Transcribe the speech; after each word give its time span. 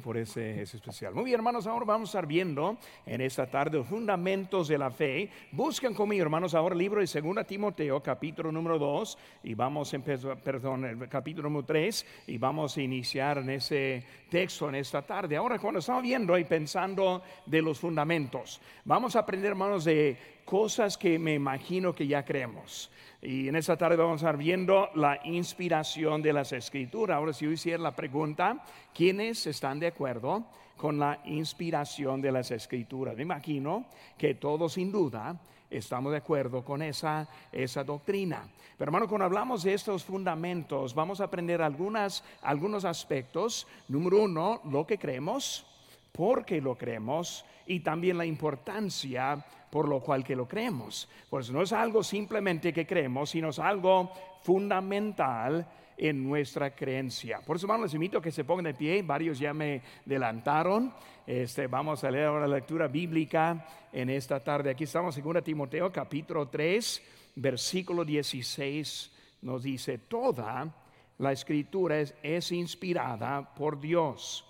por 0.00 0.16
ese, 0.16 0.62
especial. 0.62 1.14
Muy 1.14 1.24
bien, 1.24 1.36
hermanos, 1.36 1.66
ahora 1.66 1.84
vamos 1.84 2.08
a 2.08 2.10
estar 2.10 2.26
viendo 2.26 2.78
en 3.06 3.20
esta 3.20 3.46
tarde 3.46 3.78
los 3.78 3.86
fundamentos 3.86 4.68
de 4.68 4.78
la 4.78 4.90
fe. 4.90 5.30
Busquen 5.52 5.94
conmigo, 5.94 6.22
hermanos, 6.22 6.54
ahora 6.54 6.74
el 6.74 6.78
libro 6.78 7.00
de 7.00 7.20
2 7.20 7.46
Timoteo, 7.46 8.02
capítulo 8.02 8.50
número 8.50 8.78
2, 8.78 9.18
y 9.44 9.54
vamos 9.54 9.92
a 9.92 9.96
empezar, 9.96 10.36
perdón, 10.42 10.84
el 10.84 11.08
capítulo 11.08 11.48
número 11.48 11.66
3, 11.66 12.06
y 12.28 12.38
vamos 12.38 12.76
a 12.76 12.82
iniciar 12.82 13.38
en 13.38 13.50
ese 13.50 14.04
texto 14.28 14.68
en 14.68 14.76
esta 14.76 15.02
tarde. 15.02 15.36
Ahora, 15.36 15.58
cuando 15.58 15.80
estamos 15.80 16.02
viendo 16.02 16.36
y 16.38 16.44
pensando 16.44 17.22
de 17.46 17.62
los 17.62 17.78
fundamentos, 17.78 18.60
vamos 18.84 19.16
a 19.16 19.20
aprender, 19.20 19.50
hermanos, 19.50 19.84
de 19.84 20.39
cosas 20.44 20.96
que 20.96 21.18
me 21.18 21.34
imagino 21.34 21.94
que 21.94 22.06
ya 22.06 22.24
creemos. 22.24 22.90
Y 23.22 23.48
en 23.48 23.56
esta 23.56 23.76
tarde 23.76 23.96
vamos 23.96 24.22
a 24.22 24.26
estar 24.26 24.36
viendo 24.36 24.88
la 24.94 25.20
inspiración 25.24 26.22
de 26.22 26.32
las 26.32 26.52
escrituras. 26.52 27.16
Ahora, 27.16 27.32
si 27.32 27.44
yo 27.44 27.52
hiciera 27.52 27.82
la 27.82 27.94
pregunta, 27.94 28.64
¿quiénes 28.94 29.46
están 29.46 29.78
de 29.78 29.88
acuerdo 29.88 30.46
con 30.76 30.98
la 30.98 31.20
inspiración 31.26 32.22
de 32.22 32.32
las 32.32 32.50
escrituras? 32.50 33.16
Me 33.16 33.22
imagino 33.22 33.86
que 34.16 34.34
todos 34.34 34.72
sin 34.72 34.90
duda 34.90 35.38
estamos 35.68 36.12
de 36.12 36.18
acuerdo 36.18 36.64
con 36.64 36.82
esa, 36.82 37.28
esa 37.52 37.84
doctrina. 37.84 38.48
Pero 38.78 38.88
hermano, 38.88 39.06
cuando 39.06 39.26
hablamos 39.26 39.62
de 39.62 39.74
estos 39.74 40.02
fundamentos, 40.02 40.94
vamos 40.94 41.20
a 41.20 41.24
aprender 41.24 41.60
algunas, 41.60 42.24
algunos 42.40 42.86
aspectos. 42.86 43.66
Número 43.88 44.22
uno, 44.22 44.62
lo 44.64 44.86
que 44.86 44.98
creemos, 44.98 45.66
por 46.12 46.46
qué 46.46 46.60
lo 46.60 46.76
creemos 46.76 47.44
y 47.66 47.80
también 47.80 48.18
la 48.18 48.26
importancia 48.26 49.44
por 49.70 49.88
lo 49.88 50.00
cual 50.00 50.24
que 50.24 50.36
lo 50.36 50.48
creemos. 50.48 51.08
Pues 51.28 51.50
no 51.50 51.62
es 51.62 51.72
algo 51.72 52.02
simplemente 52.02 52.72
que 52.72 52.86
creemos, 52.86 53.30
sino 53.30 53.50
es 53.50 53.58
algo 53.58 54.12
fundamental 54.42 55.66
en 55.96 56.24
nuestra 56.24 56.74
creencia. 56.74 57.40
Por 57.40 57.56
eso, 57.56 57.66
hermanos, 57.66 57.84
les 57.84 57.94
invito 57.94 58.18
a 58.18 58.22
que 58.22 58.32
se 58.32 58.44
pongan 58.44 58.64
de 58.64 58.74
pie. 58.74 59.02
Varios 59.02 59.38
ya 59.38 59.52
me 59.52 59.82
adelantaron. 60.06 60.92
Este, 61.26 61.66
vamos 61.66 62.02
a 62.02 62.10
leer 62.10 62.26
ahora 62.26 62.48
la 62.48 62.56
lectura 62.56 62.88
bíblica 62.88 63.66
en 63.92 64.08
esta 64.08 64.42
tarde. 64.42 64.70
Aquí 64.70 64.84
estamos 64.84 65.16
en 65.16 65.24
2 65.24 65.44
Timoteo, 65.44 65.92
capítulo 65.92 66.48
3, 66.48 67.02
versículo 67.36 68.04
16. 68.04 69.12
Nos 69.42 69.62
dice: 69.62 69.98
Toda 69.98 70.74
la 71.18 71.32
escritura 71.32 72.00
es, 72.00 72.14
es 72.22 72.50
inspirada 72.50 73.54
por 73.54 73.78
Dios 73.78 74.46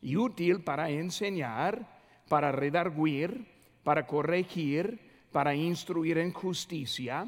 y 0.00 0.16
útil 0.16 0.62
para 0.62 0.88
enseñar, 0.88 1.86
para 2.28 2.52
redarguir 2.52 3.54
para 3.84 4.06
corregir, 4.06 4.98
para 5.30 5.54
instruir 5.54 6.18
en 6.18 6.32
justicia, 6.32 7.26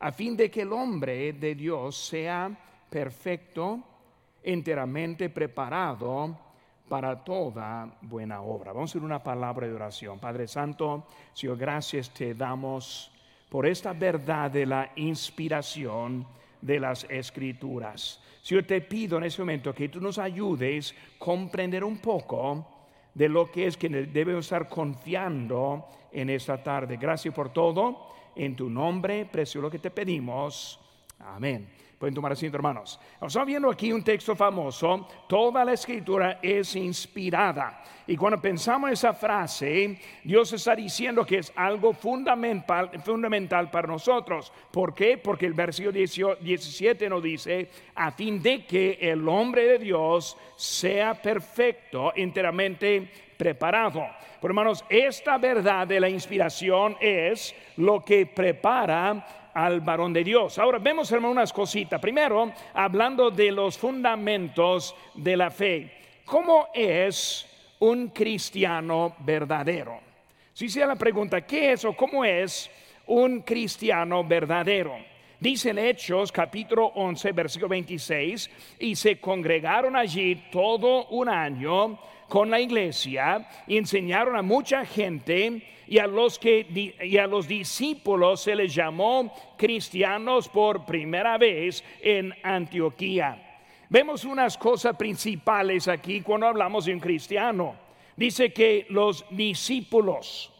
a 0.00 0.12
fin 0.12 0.36
de 0.36 0.50
que 0.50 0.62
el 0.62 0.72
hombre 0.72 1.34
de 1.34 1.54
Dios 1.54 1.94
sea 2.08 2.50
perfecto, 2.88 3.80
enteramente 4.42 5.28
preparado 5.28 6.36
para 6.88 7.22
toda 7.22 7.98
buena 8.00 8.40
obra. 8.40 8.72
Vamos 8.72 8.90
a 8.90 8.92
hacer 8.92 9.04
una 9.04 9.22
palabra 9.22 9.68
de 9.68 9.74
oración. 9.74 10.18
Padre 10.18 10.48
Santo, 10.48 11.06
Señor, 11.34 11.58
gracias 11.58 12.10
te 12.10 12.34
damos 12.34 13.12
por 13.50 13.66
esta 13.66 13.92
verdad 13.92 14.50
de 14.50 14.64
la 14.64 14.90
inspiración 14.96 16.26
de 16.62 16.80
las 16.80 17.04
escrituras. 17.10 18.20
Señor, 18.42 18.64
te 18.64 18.80
pido 18.80 19.18
en 19.18 19.24
este 19.24 19.42
momento 19.42 19.74
que 19.74 19.90
tú 19.90 20.00
nos 20.00 20.18
ayudes 20.18 20.92
a 20.92 21.18
comprender 21.18 21.84
un 21.84 21.98
poco 21.98 22.79
de 23.20 23.28
lo 23.28 23.50
que 23.50 23.66
es 23.66 23.76
que 23.76 23.90
debemos 23.90 24.46
estar 24.46 24.66
confiando 24.66 25.84
en 26.10 26.30
esta 26.30 26.62
tarde. 26.62 26.96
Gracias 26.96 27.34
por 27.34 27.52
todo. 27.52 28.08
En 28.34 28.56
tu 28.56 28.70
nombre, 28.70 29.26
precio 29.26 29.60
lo 29.60 29.70
que 29.70 29.78
te 29.78 29.90
pedimos. 29.90 30.80
Amén. 31.18 31.68
Pueden 32.00 32.14
tomar 32.14 32.32
asiento, 32.32 32.56
hermanos. 32.56 32.98
Estamos 33.20 33.46
viendo 33.46 33.70
aquí 33.70 33.92
un 33.92 34.02
texto 34.02 34.34
famoso. 34.34 35.06
Toda 35.28 35.62
la 35.66 35.74
escritura 35.74 36.38
es 36.40 36.74
inspirada. 36.74 37.82
Y 38.06 38.16
cuando 38.16 38.40
pensamos 38.40 38.88
en 38.88 38.94
esa 38.94 39.12
frase, 39.12 40.00
Dios 40.24 40.50
está 40.54 40.74
diciendo 40.74 41.26
que 41.26 41.36
es 41.40 41.52
algo 41.54 41.92
fundamental, 41.92 42.90
fundamental 43.04 43.70
para 43.70 43.86
nosotros. 43.86 44.50
¿Por 44.70 44.94
qué? 44.94 45.18
Porque 45.18 45.44
el 45.44 45.52
versículo 45.52 45.92
17 45.92 47.06
nos 47.10 47.22
dice, 47.22 47.68
a 47.94 48.10
fin 48.12 48.40
de 48.40 48.64
que 48.64 48.96
el 48.98 49.28
hombre 49.28 49.64
de 49.64 49.78
Dios 49.78 50.38
sea 50.56 51.12
perfecto, 51.12 52.14
enteramente 52.16 53.10
preparado. 53.36 54.06
Pero 54.40 54.52
hermanos, 54.52 54.86
esta 54.88 55.36
verdad 55.36 55.86
de 55.86 56.00
la 56.00 56.08
inspiración 56.08 56.96
es 56.98 57.54
lo 57.76 58.02
que 58.02 58.24
prepara 58.24 59.39
al 59.54 59.80
varón 59.80 60.12
de 60.12 60.24
Dios. 60.24 60.58
Ahora 60.58 60.78
vemos, 60.78 61.10
hermano, 61.12 61.32
unas 61.32 61.52
cositas. 61.52 62.00
Primero, 62.00 62.52
hablando 62.74 63.30
de 63.30 63.52
los 63.52 63.76
fundamentos 63.78 64.94
de 65.14 65.36
la 65.36 65.50
fe. 65.50 65.92
¿Cómo 66.24 66.68
es 66.72 67.46
un 67.80 68.08
cristiano 68.08 69.16
verdadero? 69.20 70.00
Si 70.52 70.68
se 70.68 70.84
la 70.84 70.96
pregunta, 70.96 71.40
¿qué 71.42 71.72
es 71.72 71.84
o 71.84 71.94
cómo 71.94 72.24
es 72.24 72.70
un 73.06 73.40
cristiano 73.40 74.22
verdadero? 74.24 74.94
Dice 75.40 75.70
en 75.70 75.78
Hechos 75.78 76.30
capítulo 76.30 76.86
11, 76.94 77.32
versículo 77.32 77.70
26, 77.70 78.50
y 78.78 78.94
se 78.94 79.18
congregaron 79.18 79.96
allí 79.96 80.48
todo 80.52 81.06
un 81.06 81.30
año 81.30 81.98
con 82.30 82.48
la 82.48 82.60
iglesia 82.60 83.46
y 83.66 83.76
enseñaron 83.76 84.36
a 84.36 84.42
mucha 84.42 84.86
gente 84.86 85.62
y 85.88 85.98
a 85.98 86.06
los 86.06 86.38
que 86.38 86.94
y 87.02 87.18
a 87.18 87.26
los 87.26 87.48
discípulos 87.48 88.42
se 88.42 88.54
les 88.54 88.72
llamó 88.72 89.34
cristianos 89.58 90.48
por 90.48 90.86
primera 90.86 91.36
vez 91.36 91.84
en 92.00 92.32
Antioquía. 92.44 93.58
Vemos 93.88 94.24
unas 94.24 94.56
cosas 94.56 94.96
principales 94.96 95.88
aquí 95.88 96.20
cuando 96.20 96.46
hablamos 96.46 96.84
de 96.84 96.94
un 96.94 97.00
cristiano. 97.00 97.74
Dice 98.16 98.52
que 98.52 98.86
los 98.90 99.26
discípulos 99.30 100.52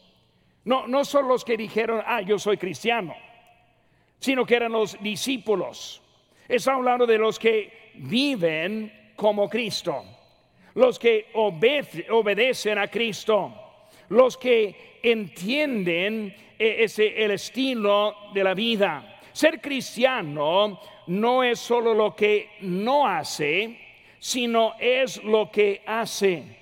no 0.64 0.88
no 0.88 1.04
son 1.04 1.28
los 1.28 1.44
que 1.44 1.56
dijeron, 1.56 2.02
"Ah, 2.04 2.20
yo 2.20 2.38
soy 2.38 2.56
cristiano", 2.56 3.14
sino 4.18 4.44
que 4.44 4.56
eran 4.56 4.72
los 4.72 5.00
discípulos. 5.00 6.02
Está 6.48 6.74
hablando 6.74 7.06
de 7.06 7.18
los 7.18 7.38
que 7.38 7.92
viven 7.94 9.12
como 9.14 9.48
Cristo, 9.48 10.04
los 10.74 10.98
que 10.98 11.26
obedecen 11.34 12.78
a 12.78 12.88
Cristo, 12.88 13.52
los 14.08 14.36
que 14.36 14.98
entienden 15.02 16.34
e-, 16.58 16.84
ese, 16.84 17.24
el 17.24 17.32
estilo 17.32 18.14
de 18.34 18.44
la 18.44 18.54
vida. 18.54 19.20
Ser 19.32 19.60
cristiano 19.60 20.80
no 21.06 21.42
es 21.42 21.58
solo 21.58 21.94
lo 21.94 22.14
que 22.14 22.50
no 22.60 23.06
hace, 23.06 23.78
sino 24.18 24.74
es 24.78 25.22
lo 25.24 25.50
que 25.50 25.82
hace. 25.86 26.60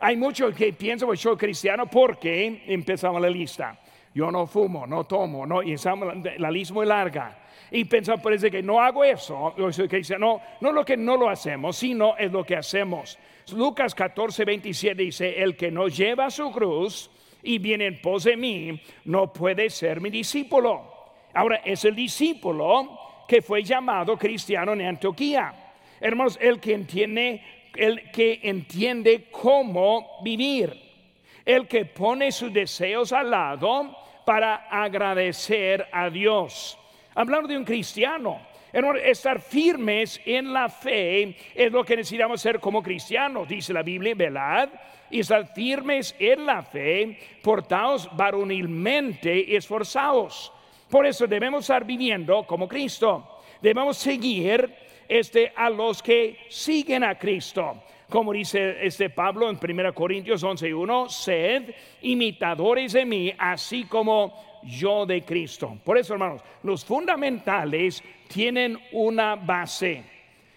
Hay 0.00 0.16
muchos 0.16 0.54
que 0.54 0.72
piensan 0.72 1.10
que 1.10 1.16
soy 1.16 1.36
cristiano 1.36 1.86
porque 1.86 2.62
empezamos 2.66 3.20
la 3.20 3.30
lista. 3.30 3.78
Yo 4.14 4.30
no 4.30 4.46
fumo, 4.46 4.86
no 4.86 5.04
tomo, 5.04 5.46
no, 5.46 5.62
y 5.62 5.74
la 6.38 6.50
lista 6.50 6.74
muy 6.74 6.86
larga. 6.86 7.38
Y 7.70 7.84
pensamos, 7.86 8.20
parece 8.20 8.50
que 8.50 8.62
no 8.62 8.80
hago 8.80 9.02
eso, 9.02 9.54
yo. 9.56 10.18
No, 10.18 10.40
no 10.60 10.72
lo 10.72 10.84
que 10.84 10.96
no 10.96 11.16
lo 11.16 11.30
hacemos, 11.30 11.76
sino 11.76 12.16
es 12.18 12.30
lo 12.30 12.44
que 12.44 12.56
hacemos. 12.56 13.18
Lucas 13.50 13.94
14, 13.94 14.44
27 14.44 15.02
dice, 15.02 15.42
el 15.42 15.56
que 15.56 15.70
no 15.70 15.88
lleva 15.88 16.30
su 16.30 16.50
cruz 16.52 17.10
y 17.42 17.58
viene 17.58 17.86
en 17.86 18.00
pos 18.00 18.24
de 18.24 18.36
mí, 18.36 18.80
no 19.04 19.32
puede 19.32 19.68
ser 19.68 20.00
mi 20.00 20.10
discípulo. 20.10 20.92
Ahora, 21.34 21.56
es 21.64 21.84
el 21.84 21.94
discípulo 21.94 22.98
que 23.26 23.42
fue 23.42 23.62
llamado 23.62 24.16
cristiano 24.16 24.72
en 24.74 24.82
Antioquía. 24.82 25.54
Hermanos, 26.00 26.38
el 26.40 26.60
que 26.60 26.74
entiende, 26.74 27.42
el 27.74 28.10
que 28.10 28.40
entiende 28.42 29.28
cómo 29.30 30.18
vivir, 30.22 30.72
el 31.44 31.66
que 31.66 31.84
pone 31.86 32.30
sus 32.30 32.52
deseos 32.52 33.12
al 33.12 33.30
lado 33.30 33.96
para 34.24 34.68
agradecer 34.70 35.88
a 35.92 36.10
Dios. 36.10 36.78
Hablando 37.14 37.48
de 37.48 37.56
un 37.56 37.64
cristiano, 37.64 38.40
estar 39.04 39.40
firmes 39.40 40.20
en 40.24 40.52
la 40.52 40.68
fe 40.68 41.36
es 41.54 41.70
lo 41.70 41.84
que 41.84 41.96
necesitamos 41.96 42.40
ser 42.40 42.58
como 42.58 42.82
cristianos, 42.82 43.48
dice 43.48 43.72
la 43.72 43.82
Biblia, 43.82 44.14
velad 44.14 44.68
y 45.10 45.20
estar 45.20 45.46
firmes 45.52 46.16
en 46.18 46.46
la 46.46 46.62
fe, 46.62 47.18
portaos 47.42 48.08
varonilmente 48.16 49.44
y 49.46 49.56
esforzados. 49.56 50.52
Por 50.88 51.06
eso 51.06 51.26
debemos 51.26 51.64
estar 51.64 51.84
viviendo 51.84 52.44
como 52.46 52.66
Cristo. 52.66 53.40
Debemos 53.60 53.96
seguir 53.96 54.74
este, 55.08 55.52
a 55.54 55.70
los 55.70 56.02
que 56.02 56.38
siguen 56.48 57.04
a 57.04 57.18
Cristo. 57.18 57.82
Como 58.08 58.32
dice 58.32 58.76
este 58.84 59.08
Pablo 59.08 59.48
en 59.48 59.58
1 59.58 59.94
Corintios 59.94 60.42
11:1, 60.42 61.08
sed 61.08 61.74
imitadores 62.02 62.92
de 62.92 63.06
mí, 63.06 63.32
así 63.38 63.84
como 63.84 64.60
yo 64.64 65.06
de 65.06 65.22
Cristo. 65.22 65.78
Por 65.82 65.96
eso, 65.96 66.12
hermanos, 66.12 66.42
los 66.62 66.84
fundamentales 66.84 68.02
tienen 68.32 68.78
una 68.92 69.36
base. 69.36 70.02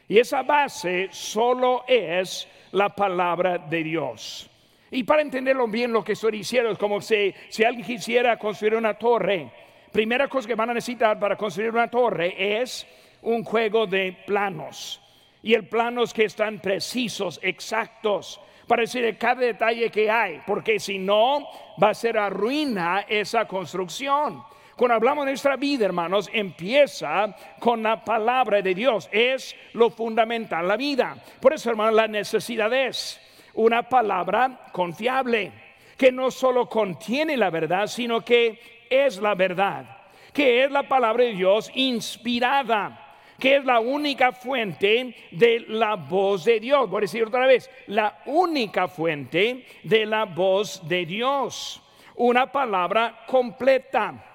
Y 0.08 0.18
esa 0.18 0.44
base 0.44 1.10
solo 1.12 1.84
es 1.88 2.48
la 2.72 2.90
palabra 2.90 3.58
de 3.58 3.84
Dios. 3.84 4.50
Y 4.92 5.04
para 5.04 5.22
entenderlo 5.22 5.68
bien 5.68 5.92
lo 5.92 6.04
que 6.04 6.14
estoy 6.14 6.32
diciendo 6.32 6.72
es 6.72 6.78
como 6.78 7.02
si, 7.02 7.34
si 7.50 7.64
alguien 7.64 7.86
quisiera 7.86 8.38
construir 8.38 8.76
una 8.76 8.94
torre. 8.94 9.52
Primera 9.92 10.28
cosa 10.28 10.48
que 10.48 10.56
van 10.56 10.70
a 10.70 10.74
necesitar 10.74 11.20
para 11.20 11.36
construir 11.36 11.72
una 11.72 11.90
torre 11.90 12.62
es 12.62 12.88
un 13.24 13.44
juego 13.44 13.88
de 13.88 14.16
planos. 14.26 15.02
Y 15.44 15.54
el 15.54 15.68
planos 15.68 16.14
que 16.14 16.26
están 16.26 16.60
precisos, 16.60 17.40
exactos, 17.44 18.40
para 18.68 18.82
decir 18.82 19.18
cada 19.18 19.42
detalle 19.42 19.90
que 19.92 20.10
hay, 20.10 20.42
porque 20.46 20.80
si 20.80 20.98
no, 20.98 21.48
va 21.82 21.90
a 21.90 21.94
ser 21.94 22.18
arruina 22.18 23.06
esa 23.08 23.46
construcción. 23.46 24.44
Cuando 24.76 24.96
hablamos 24.96 25.26
de 25.26 25.32
nuestra 25.32 25.56
vida, 25.56 25.86
hermanos, 25.86 26.30
empieza 26.34 27.34
con 27.60 27.82
la 27.82 28.04
palabra 28.04 28.62
de 28.62 28.76
Dios. 28.76 29.08
Es 29.10 29.56
lo 29.72 29.90
fundamental, 29.90 30.68
la 30.68 30.76
vida. 30.76 31.16
Por 31.40 31.54
eso, 31.54 31.70
hermanos, 31.70 31.94
la 31.94 32.08
necesidad 32.10 32.74
es 32.74 33.22
una 33.54 33.84
palabra 33.88 34.68
confiable, 34.74 35.54
que 35.96 36.12
no 36.12 36.30
solo 36.30 36.68
contiene 36.68 37.38
la 37.38 37.50
verdad, 37.50 37.88
sino 37.88 38.20
que 38.20 38.86
es 38.90 39.22
la 39.22 39.34
verdad, 39.34 39.86
que 40.34 40.66
es 40.66 40.72
la 40.72 40.84
palabra 40.84 41.24
de 41.24 41.34
Dios 41.34 41.72
inspirada 41.74 43.02
que 43.40 43.58
es 43.58 43.66
la 43.66 43.82
única 43.82 44.32
fuente 44.32 45.14
de 45.32 45.66
la 45.68 45.96
voz 45.96 46.46
de 46.46 46.58
Dios. 46.62 46.90
Voy 46.90 47.00
a 47.00 47.02
decir 47.02 47.26
otra 47.26 47.46
vez, 47.46 47.70
la 47.88 48.22
única 48.28 48.88
fuente 48.88 49.66
de 49.84 50.06
la 50.06 50.24
voz 50.24 50.88
de 50.88 51.06
Dios. 51.06 51.82
Una 52.16 52.50
palabra 52.50 53.26
completa 53.28 54.35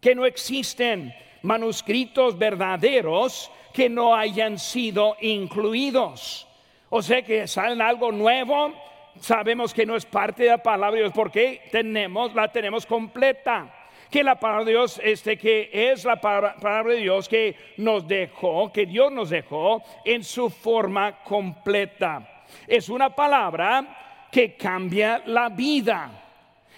que 0.00 0.14
no 0.14 0.24
existen 0.24 1.14
manuscritos 1.42 2.38
verdaderos 2.38 3.50
que 3.72 3.88
no 3.88 4.14
hayan 4.14 4.58
sido 4.58 5.16
incluidos. 5.20 6.46
O 6.88 7.02
sea 7.02 7.22
que 7.22 7.46
salen 7.46 7.80
algo 7.80 8.10
nuevo, 8.10 8.72
sabemos 9.20 9.72
que 9.72 9.86
no 9.86 9.96
es 9.96 10.04
parte 10.04 10.44
de 10.44 10.50
la 10.50 10.58
palabra 10.58 10.96
de 10.96 11.02
Dios 11.02 11.12
porque 11.14 11.62
tenemos 11.70 12.34
la 12.34 12.50
tenemos 12.50 12.86
completa. 12.86 13.76
Que 14.10 14.24
la 14.24 14.40
palabra 14.40 14.64
de 14.64 14.72
Dios 14.72 15.00
este 15.04 15.38
que 15.38 15.70
es 15.72 16.04
la 16.04 16.20
palabra 16.20 16.82
de 16.82 16.96
Dios 16.96 17.28
que 17.28 17.54
nos 17.76 18.08
dejó, 18.08 18.72
que 18.72 18.86
Dios 18.86 19.12
nos 19.12 19.30
dejó 19.30 19.84
en 20.04 20.24
su 20.24 20.50
forma 20.50 21.22
completa. 21.22 22.44
Es 22.66 22.88
una 22.88 23.14
palabra 23.14 24.26
que 24.32 24.54
cambia 24.54 25.22
la 25.26 25.48
vida 25.48 26.29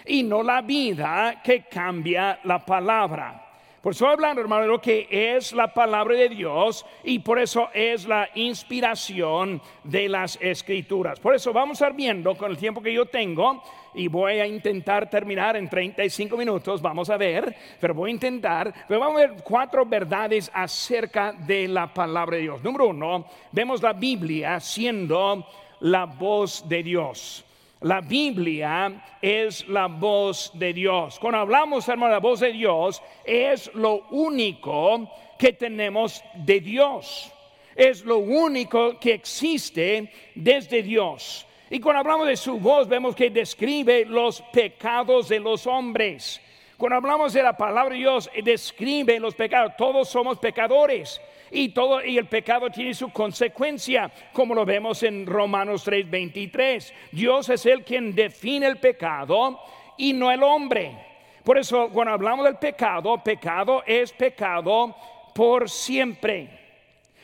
y 0.05 0.23
no 0.23 0.43
la 0.43 0.61
vida 0.61 1.41
que 1.43 1.63
cambia 1.63 2.39
la 2.43 2.65
palabra. 2.65 3.43
Por 3.83 3.91
eso 3.91 4.07
hablando, 4.07 4.39
hermano, 4.39 4.61
de 4.61 4.67
lo 4.69 4.79
que 4.79 5.09
es 5.09 5.51
la 5.51 5.73
palabra 5.73 6.15
de 6.15 6.29
Dios 6.29 6.85
y 7.03 7.19
por 7.19 7.37
eso 7.37 7.67
es 7.73 8.07
la 8.07 8.29
inspiración 8.33 9.61
de 9.83 10.07
las 10.07 10.39
escrituras. 10.39 11.19
Por 11.19 11.35
eso 11.35 11.51
vamos 11.51 11.81
a 11.81 11.89
ir 11.89 11.93
viendo 11.93 12.33
con 12.37 12.49
el 12.49 12.57
tiempo 12.57 12.81
que 12.81 12.93
yo 12.93 13.05
tengo 13.07 13.61
y 13.93 14.07
voy 14.07 14.39
a 14.39 14.47
intentar 14.47 15.09
terminar 15.09 15.57
en 15.57 15.69
35 15.69 16.37
minutos, 16.37 16.81
vamos 16.81 17.09
a 17.09 17.17
ver, 17.17 17.53
pero 17.77 17.93
voy 17.93 18.11
a 18.11 18.13
intentar, 18.13 18.73
pero 18.87 19.01
vamos 19.01 19.21
a 19.21 19.27
ver 19.27 19.43
cuatro 19.43 19.85
verdades 19.85 20.49
acerca 20.53 21.33
de 21.33 21.67
la 21.67 21.93
palabra 21.93 22.37
de 22.37 22.43
Dios. 22.43 22.63
Número 22.63 22.87
uno, 22.87 23.25
vemos 23.51 23.81
la 23.81 23.91
Biblia 23.91 24.61
siendo 24.61 25.45
la 25.81 26.05
voz 26.05 26.69
de 26.69 26.83
Dios. 26.83 27.43
La 27.83 27.99
Biblia 27.99 28.93
es 29.21 29.67
la 29.67 29.87
voz 29.87 30.51
de 30.53 30.71
Dios. 30.71 31.19
Cuando 31.19 31.39
hablamos, 31.39 31.85
hermano, 31.89 32.11
de 32.11 32.15
la 32.15 32.19
voz 32.21 32.39
de 32.39 32.53
Dios, 32.53 33.01
es 33.25 33.69
lo 33.73 34.05
único 34.11 35.11
que 35.37 35.51
tenemos 35.51 36.23
de 36.33 36.61
Dios. 36.61 37.29
Es 37.75 38.05
lo 38.05 38.19
único 38.19 38.97
que 38.97 39.13
existe 39.13 40.09
desde 40.33 40.81
Dios. 40.81 41.45
Y 41.69 41.81
cuando 41.81 41.99
hablamos 41.99 42.27
de 42.27 42.37
su 42.37 42.57
voz, 42.57 42.87
vemos 42.87 43.17
que 43.17 43.29
describe 43.29 44.05
los 44.05 44.41
pecados 44.53 45.27
de 45.27 45.41
los 45.41 45.67
hombres. 45.67 46.39
Cuando 46.77 46.95
hablamos 46.95 47.33
de 47.33 47.43
la 47.43 47.57
palabra 47.57 47.95
de 47.95 47.99
Dios, 47.99 48.29
describe 48.45 49.19
los 49.19 49.35
pecados. 49.35 49.73
Todos 49.77 50.07
somos 50.07 50.39
pecadores 50.39 51.19
y 51.53 51.69
todo 51.69 52.03
y 52.03 52.17
el 52.17 52.25
pecado 52.25 52.69
tiene 52.71 52.93
su 52.93 53.09
consecuencia, 53.11 54.11
como 54.33 54.55
lo 54.55 54.65
vemos 54.65 55.03
en 55.03 55.25
Romanos 55.25 55.83
3:23. 55.85 56.93
Dios 57.11 57.47
es 57.49 57.65
el 57.67 57.83
quien 57.83 58.15
define 58.15 58.65
el 58.65 58.77
pecado 58.77 59.59
y 59.97 60.13
no 60.13 60.31
el 60.31 60.41
hombre. 60.41 60.97
Por 61.43 61.57
eso 61.57 61.89
cuando 61.89 62.13
hablamos 62.13 62.45
del 62.45 62.55
pecado, 62.55 63.23
pecado 63.23 63.83
es 63.85 64.11
pecado 64.11 64.95
por 65.35 65.69
siempre, 65.69 66.49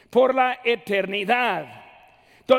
por 0.09 0.35
la 0.35 0.59
eternidad. 0.63 1.85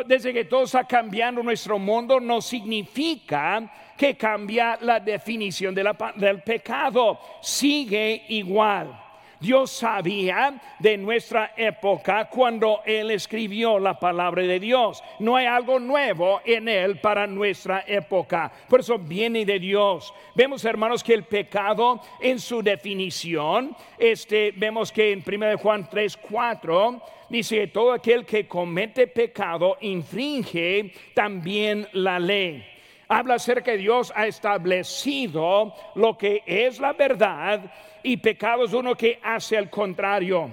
Desde 0.07 0.33
que 0.33 0.45
todo 0.45 0.65
está 0.65 0.85
cambiando 0.85 1.43
nuestro 1.43 1.79
mundo, 1.79 2.21
no 2.21 2.41
significa 2.41 3.95
que 3.97 4.17
cambia 4.17 4.79
la 4.81 5.01
definición 5.01 5.75
del 5.75 6.43
pecado. 6.43 7.21
Sigue 7.43 8.25
igual. 8.29 9.10
Dios 9.41 9.71
sabía 9.71 10.61
de 10.79 10.99
nuestra 10.99 11.55
época 11.57 12.29
cuando 12.29 12.83
Él 12.85 13.11
escribió 13.11 13.79
la 13.79 13.99
palabra 13.99 14.43
de 14.43 14.61
Dios. 14.61 15.03
No 15.19 15.35
hay 15.37 15.47
algo 15.47 15.81
nuevo 15.81 16.43
en 16.45 16.69
Él 16.69 17.01
para 17.01 17.27
nuestra 17.27 17.85
época. 17.87 18.53
Por 18.69 18.81
eso 18.81 18.99
viene 18.99 19.47
de 19.47 19.59
Dios. 19.59 20.13
Vemos, 20.35 20.65
hermanos, 20.65 21.03
que 21.03 21.15
el 21.15 21.25
pecado 21.25 22.01
en 22.21 22.39
su 22.39 22.63
definición, 22.63 23.75
este, 23.99 24.53
vemos 24.55 24.93
que 24.93 25.13
en 25.13 25.25
1 25.27 25.59
Juan 25.59 25.89
3, 25.89 26.17
4, 26.19 27.03
dice 27.31 27.67
todo 27.69 27.93
aquel 27.93 28.27
que 28.27 28.47
comete 28.47 29.07
pecado 29.07 29.79
infringe 29.81 30.93
también 31.15 31.89
la 31.93 32.19
ley 32.19 32.80
habla 33.11 33.35
acerca 33.35 33.73
de 33.73 33.79
Dios 33.79 34.13
ha 34.15 34.27
establecido 34.27 35.75
lo 35.97 36.17
que 36.17 36.43
es 36.47 36.79
la 36.79 36.93
verdad 36.93 37.61
y 38.05 38.17
pecado 38.17 38.65
es 38.65 38.73
uno 38.73 38.95
que 38.95 39.19
hace 39.23 39.59
al 39.59 39.69
contrario. 39.69 40.49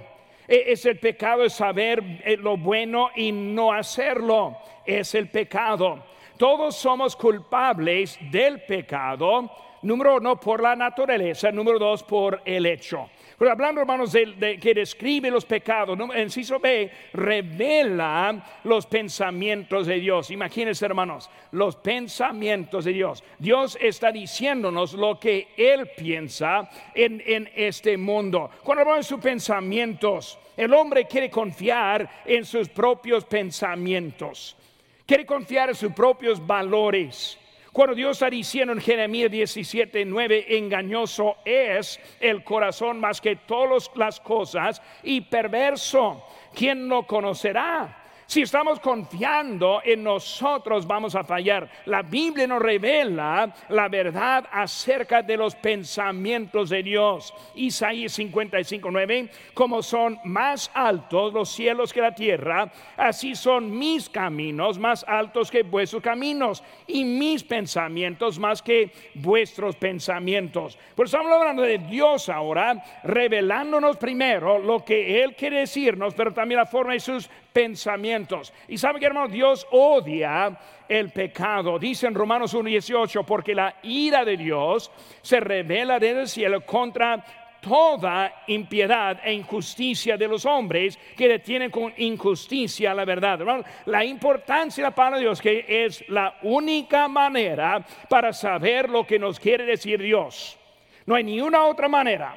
E, 0.48 0.71
es 0.71 0.86
el 0.86 0.98
pecado 0.98 1.44
de 1.44 1.51
saber 1.51 2.04
eh, 2.25 2.36
lo 2.36 2.57
bueno 2.57 3.12
y 3.15 3.31
no 3.31 3.71
hacerlo. 3.71 4.57
Es 4.86 5.13
el 5.13 5.30
pecado. 5.30 6.04
Todos 6.38 6.75
somos 6.75 7.15
culpables 7.15 8.18
del 8.31 8.62
pecado. 8.62 9.51
Número 9.83 10.18
uno, 10.18 10.39
por 10.39 10.62
la 10.62 10.75
naturaleza. 10.75 11.51
Número 11.51 11.77
dos, 11.77 12.04
por 12.04 12.42
el 12.44 12.65
hecho. 12.65 13.07
Hablando, 13.39 13.81
hermanos, 13.81 14.12
de, 14.13 14.57
que 14.60 14.74
describe 14.74 15.30
los 15.30 15.45
pecados, 15.45 15.98
en 16.16 16.30
Ciso 16.31 16.60
B 16.60 16.89
revela 17.13 18.44
los 18.63 18.88
pensamientos 18.88 19.86
de 19.86 20.00
Dios. 20.00 20.31
Imagínense, 20.31 20.84
hermanos, 20.86 21.30
los 21.51 21.75
pensamientos 21.75 22.86
de 22.86 22.94
Dios. 22.94 23.24
Dios 23.38 23.78
está 23.80 24.12
diciéndonos 24.12 24.94
lo 24.94 25.19
que 25.19 25.50
Él 25.56 25.88
piensa 25.95 26.68
en, 26.95 27.22
en 27.28 27.48
este 27.56 27.95
mundo. 27.95 28.50
Cuando 28.63 28.81
hablamos 28.81 29.06
de 29.06 29.16
sus 29.16 29.24
pensamientos, 29.24 30.40
el 30.57 30.74
hombre 30.74 31.06
quiere 31.06 31.30
confiar 31.30 32.24
en 32.25 32.44
sus 32.44 32.68
propios 32.69 33.24
pensamientos, 33.25 34.57
quiere 35.06 35.28
confiar 35.28 35.69
en 35.69 35.75
sus 35.75 35.94
propios 35.94 36.45
valores. 36.45 37.38
Cuando 37.78 37.94
Dios 37.94 38.14
está 38.14 38.32
diciendo 38.32 38.74
en 38.74 38.81
Jeremías 38.81 39.30
17, 39.30 40.04
9, 40.04 40.57
engañoso 40.57 41.38
es 41.46 42.00
el 42.19 42.44
corazón 42.44 43.00
más 43.00 43.22
que 43.22 43.36
todas 43.36 43.92
las 43.94 44.19
cosas 44.19 44.81
y 45.04 45.22
perverso, 45.22 46.26
¿quién 46.56 46.90
lo 46.90 47.06
conocerá? 47.06 48.06
Si 48.28 48.42
estamos 48.42 48.81
confiando 48.81 49.80
en 49.86 50.04
nosotros 50.04 50.86
vamos 50.86 51.16
a 51.16 51.24
fallar. 51.24 51.69
La 51.86 52.02
Biblia 52.02 52.46
nos 52.46 52.62
revela 52.62 53.56
la 53.69 53.88
verdad 53.88 54.46
acerca 54.52 55.22
de 55.22 55.38
los 55.38 55.56
pensamientos 55.56 56.69
de 56.69 56.84
Dios. 56.84 57.34
Isaías 57.56 58.12
55, 58.12 58.92
9, 58.92 59.30
como 59.54 59.81
son 59.81 60.19
más 60.26 60.69
altos 60.74 61.31
los 61.31 61.48
cielos 61.48 61.94
que 61.94 62.02
la 62.02 62.14
tierra, 62.14 62.69
así 62.98 63.34
son 63.34 63.78
mis 63.80 64.10
caminos 64.10 64.78
más 64.78 65.06
altos 65.07 65.50
que 65.50 65.64
vuestros 65.64 66.04
caminos 66.04 66.62
y 66.86 67.06
mis 67.06 67.46
pensamientos 67.46 68.40
más 68.40 68.62
que 68.62 68.92
vuestros 69.14 69.78
pensamientos. 69.78 70.78
Por 70.96 71.06
estamos 71.06 71.31
hablando 71.31 71.62
de 71.62 71.78
Dios 71.78 72.28
ahora, 72.28 72.84
revelándonos 73.06 73.96
primero 73.96 74.60
lo 74.60 74.84
que 74.84 75.24
Él 75.24 75.34
quiere 75.34 75.60
decirnos, 75.60 76.14
pero 76.14 76.34
también 76.34 76.57
la 76.57 76.66
forma 76.66 76.92
de 76.92 77.00
sus 77.00 77.30
pensamientos. 77.57 78.54
Y 78.68 78.78
sabe 78.78 78.99
que 78.99 79.07
hermano, 79.07 79.28
Dios 79.28 79.66
odia 79.71 80.56
el 80.87 81.09
pecado. 81.09 81.80
Dice 81.80 82.06
en 82.06 82.14
Romanos 82.14 82.54
1.18, 82.54 83.26
porque 83.26 83.56
la 83.56 83.78
ira 83.81 84.23
de 84.23 84.37
Dios 84.37 84.92
se 85.23 85.40
revela 85.40 85.97
desde 85.97 86.21
el 86.21 86.28
cielo 86.28 86.64
contra 86.64 87.26
toda 87.59 88.44
impiedad 88.45 89.19
e 89.23 89.33
injusticia 89.33 90.18
de 90.18 90.28
los 90.28 90.45
hombres 90.45 90.99
que 91.18 91.28
detienen 91.28 91.71
con 91.71 91.92
injusticia 91.97 92.94
la 92.94 93.06
verdad. 93.06 93.40
la 93.85 94.06
importancia 94.06 94.83
de 94.83 94.90
la 94.92 94.95
palabra 94.95 95.18
de 95.18 95.23
Dios 95.23 95.42
que 95.42 95.66
es 95.68 96.07
la 96.09 96.37
única 96.44 97.07
manera 97.07 97.83
para 98.07 98.33
saber 98.33 98.87
lo 98.87 99.04
que 99.04 99.18
nos 99.18 99.40
quiere 99.40 99.66
decir 99.66 99.99
Dios. 99.99 100.59
No 101.07 101.16
hay 101.16 101.23
ni 101.23 101.42
una 101.42 101.66
otra 101.66 101.87
manera. 101.87 102.35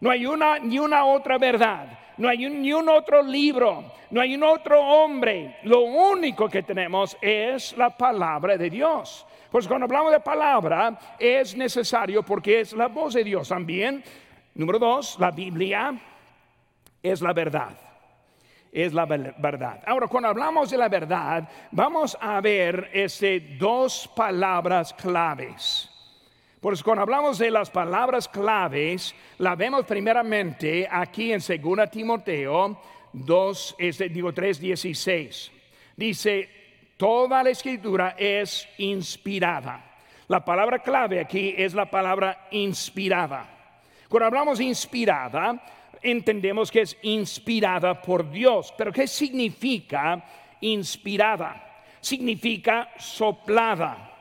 No 0.00 0.10
hay 0.10 0.26
una 0.26 0.58
ni 0.58 0.80
una 0.80 1.04
otra 1.04 1.38
verdad 1.38 2.07
no 2.18 2.28
hay 2.28 2.48
ni 2.48 2.72
un 2.72 2.88
otro 2.88 3.22
libro, 3.22 3.84
no 4.10 4.20
hay 4.20 4.34
un 4.34 4.42
otro 4.42 4.80
hombre. 4.80 5.56
Lo 5.62 5.80
único 5.82 6.48
que 6.48 6.62
tenemos 6.62 7.16
es 7.20 7.76
la 7.76 7.96
palabra 7.96 8.56
de 8.56 8.68
Dios. 8.68 9.24
Pues 9.50 9.66
cuando 9.66 9.84
hablamos 9.84 10.12
de 10.12 10.20
palabra 10.20 10.98
es 11.18 11.56
necesario 11.56 12.22
porque 12.22 12.60
es 12.60 12.72
la 12.74 12.88
voz 12.88 13.14
de 13.14 13.24
Dios 13.24 13.48
también. 13.48 14.02
Número 14.54 14.78
dos, 14.78 15.16
la 15.18 15.30
Biblia 15.30 15.94
es 17.02 17.22
la 17.22 17.32
verdad. 17.32 17.70
es 18.70 18.92
la 18.92 19.06
verdad. 19.06 19.80
Ahora, 19.86 20.08
cuando 20.08 20.28
hablamos 20.28 20.70
de 20.70 20.76
la 20.76 20.88
verdad, 20.88 21.48
vamos 21.70 22.16
a 22.20 22.40
ver 22.40 22.90
este, 22.92 23.56
dos 23.58 24.10
palabras 24.14 24.92
claves. 24.92 25.87
Por 26.60 26.74
eso 26.74 26.84
cuando 26.84 27.02
hablamos 27.02 27.38
de 27.38 27.50
las 27.52 27.70
palabras 27.70 28.28
claves, 28.28 29.14
la 29.38 29.54
vemos 29.54 29.84
primeramente 29.84 30.88
aquí 30.90 31.32
en 31.32 31.40
2 31.40 31.90
Timoteo 31.90 32.80
2, 33.12 33.76
este, 33.78 34.08
digo 34.08 34.32
3:16. 34.32 35.50
Dice, 35.96 36.48
toda 36.96 37.42
la 37.42 37.50
escritura 37.50 38.16
es 38.18 38.68
inspirada. 38.78 39.84
La 40.26 40.44
palabra 40.44 40.80
clave 40.80 41.20
aquí 41.20 41.54
es 41.56 41.74
la 41.74 41.88
palabra 41.88 42.48
inspirada. 42.50 43.48
Cuando 44.08 44.26
hablamos 44.26 44.60
inspirada, 44.60 45.62
entendemos 46.02 46.70
que 46.70 46.82
es 46.82 46.96
inspirada 47.02 48.02
por 48.02 48.30
Dios. 48.30 48.74
Pero 48.76 48.92
¿qué 48.92 49.06
significa 49.06 50.24
inspirada? 50.60 51.82
Significa 52.00 52.90
soplada. 52.98 54.17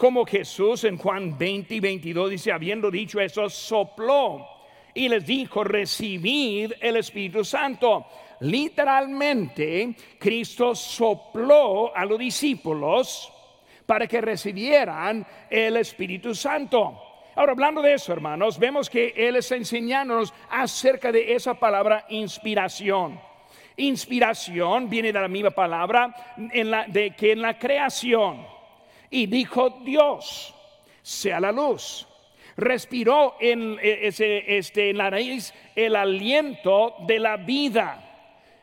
Como 0.00 0.24
Jesús 0.24 0.84
en 0.84 0.96
Juan 0.96 1.36
20 1.36 1.74
y 1.74 1.78
22 1.78 2.30
dice, 2.30 2.52
habiendo 2.52 2.90
dicho 2.90 3.20
eso, 3.20 3.50
sopló 3.50 4.46
y 4.94 5.10
les 5.10 5.26
dijo, 5.26 5.62
recibid 5.62 6.72
el 6.80 6.96
Espíritu 6.96 7.44
Santo. 7.44 8.06
Literalmente, 8.40 9.94
Cristo 10.18 10.74
sopló 10.74 11.94
a 11.94 12.06
los 12.06 12.18
discípulos 12.18 13.30
para 13.84 14.06
que 14.06 14.22
recibieran 14.22 15.26
el 15.50 15.76
Espíritu 15.76 16.34
Santo. 16.34 16.98
Ahora, 17.34 17.52
hablando 17.52 17.82
de 17.82 17.92
eso, 17.92 18.14
hermanos, 18.14 18.58
vemos 18.58 18.88
que 18.88 19.12
Él 19.14 19.36
está 19.36 19.56
enseñándonos 19.56 20.32
acerca 20.48 21.12
de 21.12 21.34
esa 21.34 21.52
palabra 21.52 22.06
inspiración. 22.08 23.20
Inspiración 23.76 24.88
viene 24.88 25.12
de 25.12 25.20
la 25.20 25.28
misma 25.28 25.50
palabra 25.50 26.14
de, 26.38 27.14
que 27.14 27.32
en 27.32 27.42
la 27.42 27.58
creación. 27.58 28.59
Y 29.10 29.26
dijo 29.26 29.80
Dios, 29.84 30.54
sea 31.02 31.40
la 31.40 31.52
luz. 31.52 32.06
Respiró 32.56 33.36
en, 33.40 33.78
e, 33.82 34.06
ese, 34.06 34.56
este, 34.56 34.92
la 34.92 35.10
raíz 35.10 35.52
el 35.74 35.96
aliento 35.96 36.94
de 37.06 37.18
la 37.18 37.36
vida. 37.36 38.06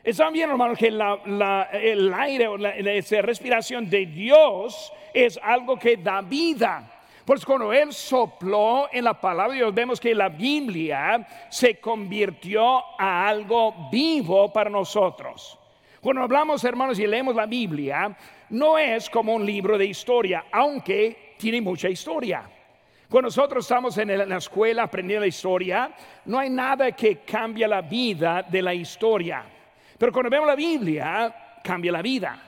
Están 0.03 0.31
bien, 0.31 0.49
hermanos, 0.49 0.77
que 0.77 0.87
el 0.87 2.13
aire 2.13 2.47
o 2.47 2.57
la, 2.57 2.69
esa 2.69 3.21
respiración 3.21 3.89
de 3.89 4.05
Dios 4.05 4.93
es 5.13 5.37
algo 5.43 5.77
que 5.77 5.97
da 5.97 6.21
vida. 6.21 6.93
Pues 7.25 7.43
cuando 7.43 7.73
Él 7.73 7.91
sopló 7.91 8.87
en 8.89 9.03
la 9.03 9.19
palabra 9.19 9.51
de 9.51 9.57
Dios, 9.57 9.73
vemos 9.73 9.99
que 9.99 10.15
la 10.15 10.29
Biblia 10.29 11.27
se 11.49 11.77
convirtió 11.81 12.83
a 12.97 13.27
algo 13.27 13.89
vivo 13.91 14.53
para 14.53 14.69
nosotros. 14.69 15.59
Cuando 15.99 16.21
hablamos, 16.21 16.63
hermanos, 16.63 16.97
y 16.99 17.05
leemos 17.05 17.35
la 17.35 17.45
Biblia, 17.45 18.15
no 18.49 18.77
es 18.77 19.09
como 19.09 19.33
un 19.33 19.45
libro 19.45 19.77
de 19.77 19.85
historia, 19.85 20.45
aunque 20.51 21.35
tiene 21.37 21.61
mucha 21.61 21.89
historia. 21.89 22.49
Cuando 23.09 23.27
nosotros 23.27 23.65
estamos 23.65 23.97
en 23.97 24.29
la 24.29 24.37
escuela 24.37 24.83
aprendiendo 24.83 25.21
la 25.21 25.27
historia, 25.27 25.91
no 26.25 26.39
hay 26.39 26.49
nada 26.49 26.91
que 26.91 27.19
cambie 27.19 27.67
la 27.67 27.81
vida 27.81 28.43
de 28.43 28.61
la 28.61 28.73
historia. 28.73 29.45
Pero 29.97 30.11
cuando 30.11 30.29
vemos 30.29 30.47
la 30.47 30.55
Biblia, 30.55 31.59
cambia 31.63 31.91
la 31.91 32.01
vida. 32.01 32.43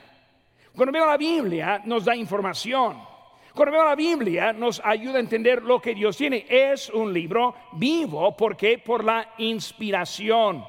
Cuando 0.74 0.92
vemos 0.92 1.08
la 1.08 1.16
Biblia, 1.16 1.80
nos 1.84 2.04
da 2.04 2.14
información. 2.14 3.10
Cuando 3.54 3.72
veo 3.72 3.84
la 3.84 3.96
Biblia 3.96 4.52
nos 4.52 4.80
ayuda 4.84 5.16
a 5.16 5.20
entender 5.20 5.62
lo 5.62 5.80
que 5.80 5.94
Dios 5.94 6.16
tiene. 6.16 6.46
Es 6.48 6.88
un 6.90 7.12
libro 7.12 7.54
vivo 7.72 8.36
porque 8.36 8.78
por 8.78 9.02
la 9.02 9.34
inspiración. 9.38 10.64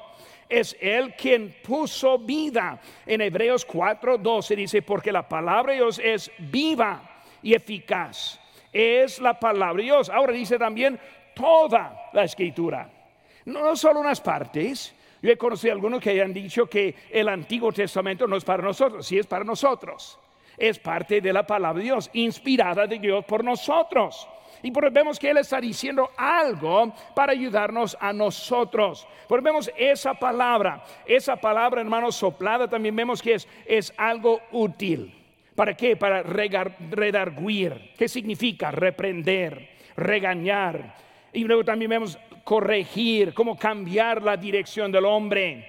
Es 0.48 0.76
Él 0.80 1.14
quien 1.16 1.56
puso 1.62 2.18
vida. 2.18 2.80
En 3.06 3.20
Hebreos 3.20 3.66
4:12 3.66 4.56
dice, 4.56 4.82
porque 4.82 5.12
la 5.12 5.28
palabra 5.28 5.72
de 5.72 5.78
Dios 5.78 6.00
es 6.02 6.30
viva 6.38 7.22
y 7.42 7.54
eficaz. 7.54 8.40
Es 8.72 9.20
la 9.20 9.38
palabra 9.38 9.78
de 9.78 9.84
Dios. 9.84 10.08
Ahora 10.08 10.32
dice 10.32 10.58
también 10.58 10.98
toda 11.34 12.10
la 12.12 12.24
escritura. 12.24 12.90
No 13.44 13.76
solo 13.76 14.00
unas 14.00 14.20
partes. 14.20 14.94
Yo 15.20 15.30
he 15.30 15.38
conocido 15.38 15.72
a 15.72 15.76
algunos 15.76 16.00
que 16.00 16.20
han 16.20 16.32
dicho 16.32 16.66
que 16.66 16.96
el 17.08 17.28
Antiguo 17.28 17.70
Testamento 17.70 18.26
no 18.26 18.36
es 18.36 18.44
para 18.44 18.60
nosotros, 18.60 19.06
sí 19.06 19.18
es 19.18 19.26
para 19.26 19.44
nosotros 19.44 20.18
es 20.56 20.78
parte 20.78 21.20
de 21.20 21.32
la 21.32 21.46
palabra 21.46 21.78
de 21.78 21.84
Dios, 21.84 22.10
inspirada 22.12 22.86
de 22.86 22.98
Dios 22.98 23.24
por 23.24 23.44
nosotros. 23.44 24.28
Y 24.62 24.70
por 24.70 24.90
vemos 24.90 25.18
que 25.18 25.30
Él 25.30 25.38
está 25.38 25.60
diciendo 25.60 26.10
algo 26.16 26.92
para 27.14 27.32
ayudarnos 27.32 27.96
a 28.00 28.12
nosotros. 28.12 29.06
Por 29.28 29.42
vemos 29.42 29.70
esa 29.76 30.14
palabra, 30.14 30.82
esa 31.06 31.36
palabra, 31.36 31.80
hermanos, 31.80 32.16
soplada, 32.16 32.68
también 32.68 32.94
vemos 32.94 33.20
que 33.20 33.34
es, 33.34 33.48
es 33.66 33.92
algo 33.96 34.40
útil. 34.52 35.12
¿Para 35.54 35.74
qué? 35.74 35.96
Para 35.96 36.22
redarguir. 36.22 37.92
¿Qué 37.98 38.08
significa? 38.08 38.70
Reprender, 38.70 39.70
regañar. 39.96 40.94
Y 41.32 41.44
luego 41.44 41.64
también 41.64 41.90
vemos 41.90 42.18
corregir, 42.44 43.34
cómo 43.34 43.56
cambiar 43.56 44.22
la 44.22 44.36
dirección 44.36 44.92
del 44.92 45.04
hombre. 45.04 45.68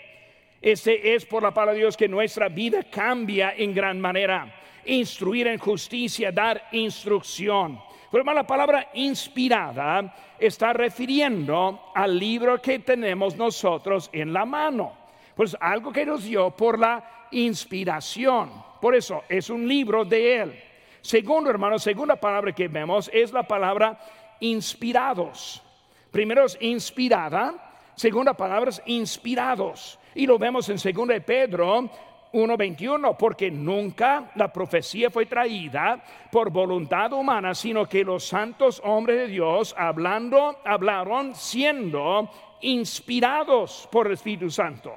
Ese 0.62 1.15
es 1.15 1.25
por 1.25 1.43
la 1.43 1.53
palabra 1.53 1.73
de 1.73 1.79
Dios 1.79 1.97
que 1.97 2.07
nuestra 2.07 2.47
vida 2.47 2.83
cambia 2.83 3.53
en 3.57 3.73
gran 3.73 4.00
manera 4.00 4.59
instruir 4.85 5.47
en 5.47 5.57
justicia, 5.57 6.31
dar 6.31 6.67
instrucción. 6.71 7.79
Pero 8.13 8.32
la 8.32 8.46
palabra 8.46 8.89
inspirada 8.93 10.13
está 10.38 10.72
refiriendo 10.72 11.89
al 11.96 12.20
libro 12.20 12.62
que 12.62 12.77
tenemos 12.77 13.36
nosotros 13.36 14.12
en 14.13 14.32
la 14.32 14.46
mano. 14.46 14.93
Pues 15.36 15.58
algo 15.60 15.91
que 15.91 16.05
nos 16.05 16.24
dio 16.24 16.51
por 16.51 16.77
la 16.77 17.27
inspiración. 17.32 18.51
Por 18.79 18.93
eso 18.93 19.24
es 19.27 19.50
un 19.50 19.67
libro 19.67 20.05
de 20.05 20.41
él. 20.41 20.63
Segundo, 21.01 21.50
hermano, 21.50 21.79
segunda 21.79 22.15
palabra 22.15 22.51
que 22.51 22.67
vemos 22.67 23.10
es 23.12 23.34
la 23.34 23.48
palabra 23.48 24.00
inspirados. 24.41 25.63
Primero 26.12 26.46
es 26.46 26.55
inspirada, 26.62 27.55
segunda 27.96 28.36
palabra 28.36 28.70
es 28.70 28.82
inspirados. 28.86 29.98
Y 30.13 30.27
lo 30.27 30.38
vemos 30.38 30.70
en 30.70 30.77
segunda 30.77 31.15
de 31.15 31.22
Pedro 31.22 31.89
1.21, 32.33 33.15
porque 33.15 33.49
nunca 33.51 34.31
la 34.35 34.51
profecía 34.51 35.09
fue 35.09 35.27
traída 35.27 36.03
por 36.31 36.49
voluntad 36.49 37.13
humana, 37.13 37.53
sino 37.53 37.87
que 37.87 38.03
los 38.03 38.25
santos 38.25 38.81
hombres 38.83 39.17
de 39.17 39.27
Dios 39.27 39.75
hablando, 39.77 40.59
hablaron 40.65 41.35
siendo 41.35 42.29
inspirados 42.61 43.87
por 43.91 44.07
el 44.07 44.13
Espíritu 44.13 44.49
Santo. 44.49 44.93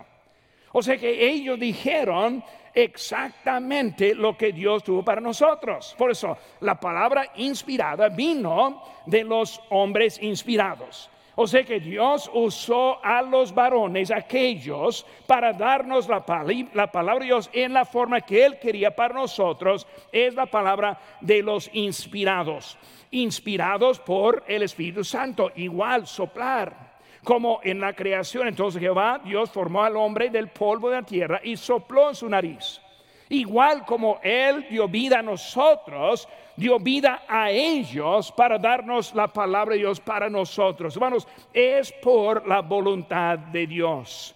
O 0.72 0.82
sea 0.82 0.96
que 0.96 1.28
ellos 1.28 1.58
dijeron 1.58 2.42
exactamente 2.74 4.14
lo 4.14 4.36
que 4.36 4.52
Dios 4.52 4.84
tuvo 4.84 5.02
para 5.02 5.20
nosotros. 5.20 5.94
Por 5.96 6.10
eso 6.10 6.36
la 6.60 6.78
palabra 6.78 7.32
inspirada 7.36 8.08
vino 8.10 8.82
de 9.06 9.24
los 9.24 9.60
hombres 9.70 10.20
inspirados. 10.22 11.10
O 11.38 11.46
sea 11.46 11.64
que 11.64 11.80
Dios 11.80 12.30
usó 12.32 12.98
a 13.04 13.20
los 13.20 13.54
varones, 13.54 14.10
aquellos, 14.10 15.04
para 15.26 15.52
darnos 15.52 16.08
la, 16.08 16.24
la, 16.72 16.90
palabra 16.90 17.20
de 17.20 17.26
Dios 17.26 17.50
en 17.52 17.74
la 17.74 17.84
forma 17.84 18.22
que 18.22 18.42
Él 18.42 18.58
quería 18.58 18.96
para 18.96 19.12
nosotros. 19.12 19.86
Es 20.10 20.34
la 20.34 20.46
palabra 20.46 20.98
de 21.20 21.42
los 21.42 21.68
inspirados. 21.74 22.78
Inspirados 23.10 24.00
por 24.00 24.44
el 24.48 24.62
Espíritu 24.62 25.04
Santo. 25.04 25.52
Igual 25.56 26.06
soplar. 26.06 26.96
Como 27.22 27.60
en 27.62 27.80
la 27.80 27.92
creación. 27.92 28.48
Entonces 28.48 28.80
Jehová, 28.80 29.20
Dios 29.22 29.50
formó 29.50 29.84
al 29.84 29.96
hombre 29.96 30.30
del 30.30 30.48
polvo 30.48 30.88
de 30.88 30.96
la 30.96 31.02
tierra 31.02 31.40
y 31.44 31.58
sopló 31.58 32.08
en 32.08 32.14
su 32.14 32.30
nariz. 32.30 32.80
Igual 33.28 33.84
como 33.84 34.20
Él 34.22 34.66
dio 34.70 34.88
vida 34.88 35.18
a 35.18 35.22
nosotros, 35.22 36.26
dio 36.56 36.78
vida 36.78 37.22
a 37.28 37.50
ellos 37.50 38.32
para 38.32 38.58
darnos 38.58 39.14
la 39.14 39.28
palabra 39.28 39.74
de 39.74 39.80
Dios 39.80 40.00
para 40.00 40.28
nosotros. 40.28 40.96
Hermanos, 40.96 41.26
es 41.52 41.92
por 41.92 42.46
la 42.46 42.60
voluntad 42.62 43.38
de 43.38 43.66
Dios. 43.66 44.34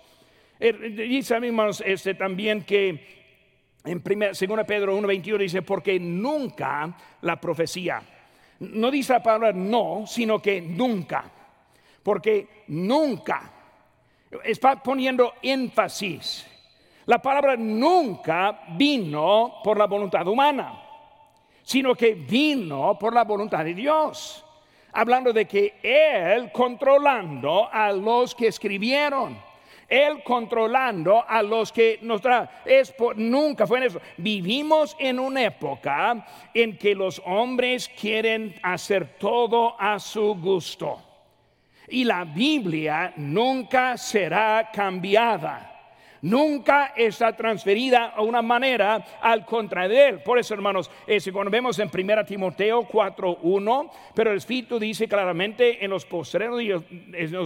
Eh, 0.59 0.73
dice, 0.73 1.35
hermanos, 1.35 1.83
este 1.85 2.15
también 2.15 2.62
que 2.65 3.21
en 3.85 4.03
2 4.03 4.39
Pedro 4.67 4.99
1.21 4.99 5.39
dice, 5.39 5.62
porque 5.62 5.99
nunca 5.99 6.95
la 7.23 7.41
profecía, 7.41 8.03
no 8.61 8.91
dice 8.91 9.15
la 9.15 9.23
palabra 9.23 9.53
no, 9.53 10.05
sino 10.07 10.41
que 10.41 10.61
nunca, 10.61 11.25
porque 12.03 12.65
nunca, 12.69 13.50
está 14.45 14.83
poniendo 14.83 15.33
énfasis 15.43 16.47
la 17.11 17.21
palabra 17.21 17.57
nunca 17.57 18.61
vino 18.77 19.55
por 19.65 19.77
la 19.77 19.87
voluntad 19.87 20.25
humana, 20.29 20.81
sino 21.62 21.95
que 21.95 22.14
vino 22.14 22.99
por 22.99 23.14
la 23.14 23.25
voluntad 23.25 23.64
de 23.64 23.75
Dios. 23.75 24.45
Hablando 24.93 25.33
de 25.33 25.47
que 25.47 25.75
Él 25.83 26.50
controlando 26.52 27.69
a 27.73 27.93
los 27.93 28.35
que 28.35 28.49
escribieron. 28.49 29.38
Él 29.88 30.23
controlando 30.23 31.25
a 31.29 31.43
los 31.43 31.73
que 31.73 31.99
nos 32.02 32.21
trae. 32.21 32.49
Es 32.64 32.95
nunca 33.17 33.67
fue 33.67 33.79
en 33.79 33.85
eso. 33.85 34.00
Vivimos 34.17 34.97
en 35.00 35.19
una 35.19 35.43
época 35.43 36.25
en 36.55 36.79
que 36.79 36.95
los 36.95 37.21
hombres 37.26 37.88
quieren 37.88 38.55
hacer 38.62 39.19
todo 39.19 39.75
a 39.81 39.99
su 39.99 40.37
gusto. 40.37 41.02
Y 41.88 42.05
la 42.05 42.25
Biblia 42.25 43.12
nunca 43.17 43.97
será 43.97 44.71
cambiada 44.73 45.70
Nunca 46.23 46.93
está 46.97 47.35
transferida 47.35 48.09
a 48.09 48.21
una 48.21 48.43
manera 48.43 49.05
al 49.23 49.47
contra 49.47 49.89
de 49.89 50.09
él. 50.09 50.23
Por 50.23 50.39
eso, 50.39 50.53
hermanos, 50.55 50.91
es 51.07 51.31
cuando 51.33 51.50
vemos 51.50 51.79
en 51.79 51.89
1 51.89 52.25
Timoteo 52.25 52.83
4:1, 52.83 53.91
pero 54.15 54.31
el 54.31 54.39
Espíritu 54.39 54.79
dice 54.79 55.09
claramente 55.09 55.83
en 55.85 55.91
los 55.91 56.05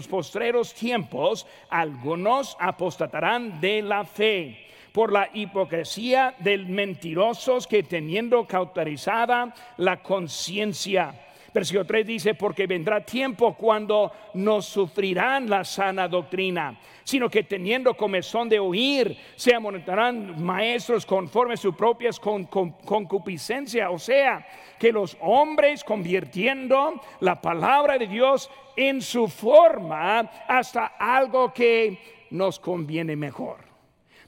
postreros, 0.08 0.74
tiempos, 0.74 1.46
algunos 1.70 2.56
apostatarán 2.58 3.60
de 3.60 3.82
la 3.82 4.04
fe 4.04 4.66
por 4.92 5.12
la 5.12 5.28
hipocresía 5.32 6.34
de 6.38 6.58
mentirosos 6.58 7.66
que 7.66 7.82
teniendo 7.82 8.46
cauterizada 8.46 9.54
la 9.76 10.02
conciencia 10.02 11.23
Versículo 11.54 11.86
3 11.86 12.04
dice, 12.04 12.34
porque 12.34 12.66
vendrá 12.66 13.04
tiempo 13.04 13.54
cuando 13.54 14.10
no 14.34 14.60
sufrirán 14.60 15.48
la 15.48 15.62
sana 15.62 16.08
doctrina, 16.08 16.76
sino 17.04 17.30
que 17.30 17.44
teniendo 17.44 17.94
comezón 17.94 18.48
de 18.48 18.58
oír, 18.58 19.16
se 19.36 19.54
amonetarán 19.54 20.42
maestros 20.42 21.06
conforme 21.06 21.54
a 21.54 21.56
sus 21.56 21.76
propias 21.76 22.18
con, 22.18 22.46
concupiscencia. 22.46 23.90
O 23.90 24.00
sea, 24.00 24.44
que 24.80 24.90
los 24.90 25.16
hombres 25.20 25.84
convirtiendo 25.84 27.00
la 27.20 27.40
palabra 27.40 27.98
de 27.98 28.08
Dios 28.08 28.50
en 28.76 29.00
su 29.00 29.28
forma 29.28 30.28
hasta 30.48 30.86
algo 30.98 31.54
que 31.54 32.26
nos 32.30 32.58
conviene 32.58 33.14
mejor. 33.14 33.58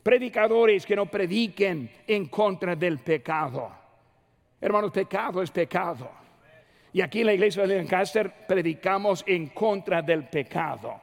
Predicadores 0.00 0.86
que 0.86 0.94
no 0.94 1.06
prediquen 1.06 1.90
en 2.06 2.26
contra 2.26 2.76
del 2.76 3.00
pecado. 3.00 3.68
Hermanos, 4.60 4.92
pecado 4.92 5.42
es 5.42 5.50
pecado 5.50 6.25
y 6.96 7.02
aquí 7.02 7.20
en 7.20 7.26
la 7.26 7.34
iglesia 7.34 7.66
de 7.66 7.76
Lancaster 7.76 8.46
predicamos 8.48 9.22
en 9.26 9.48
contra 9.48 10.00
del 10.00 10.24
pecado. 10.28 10.98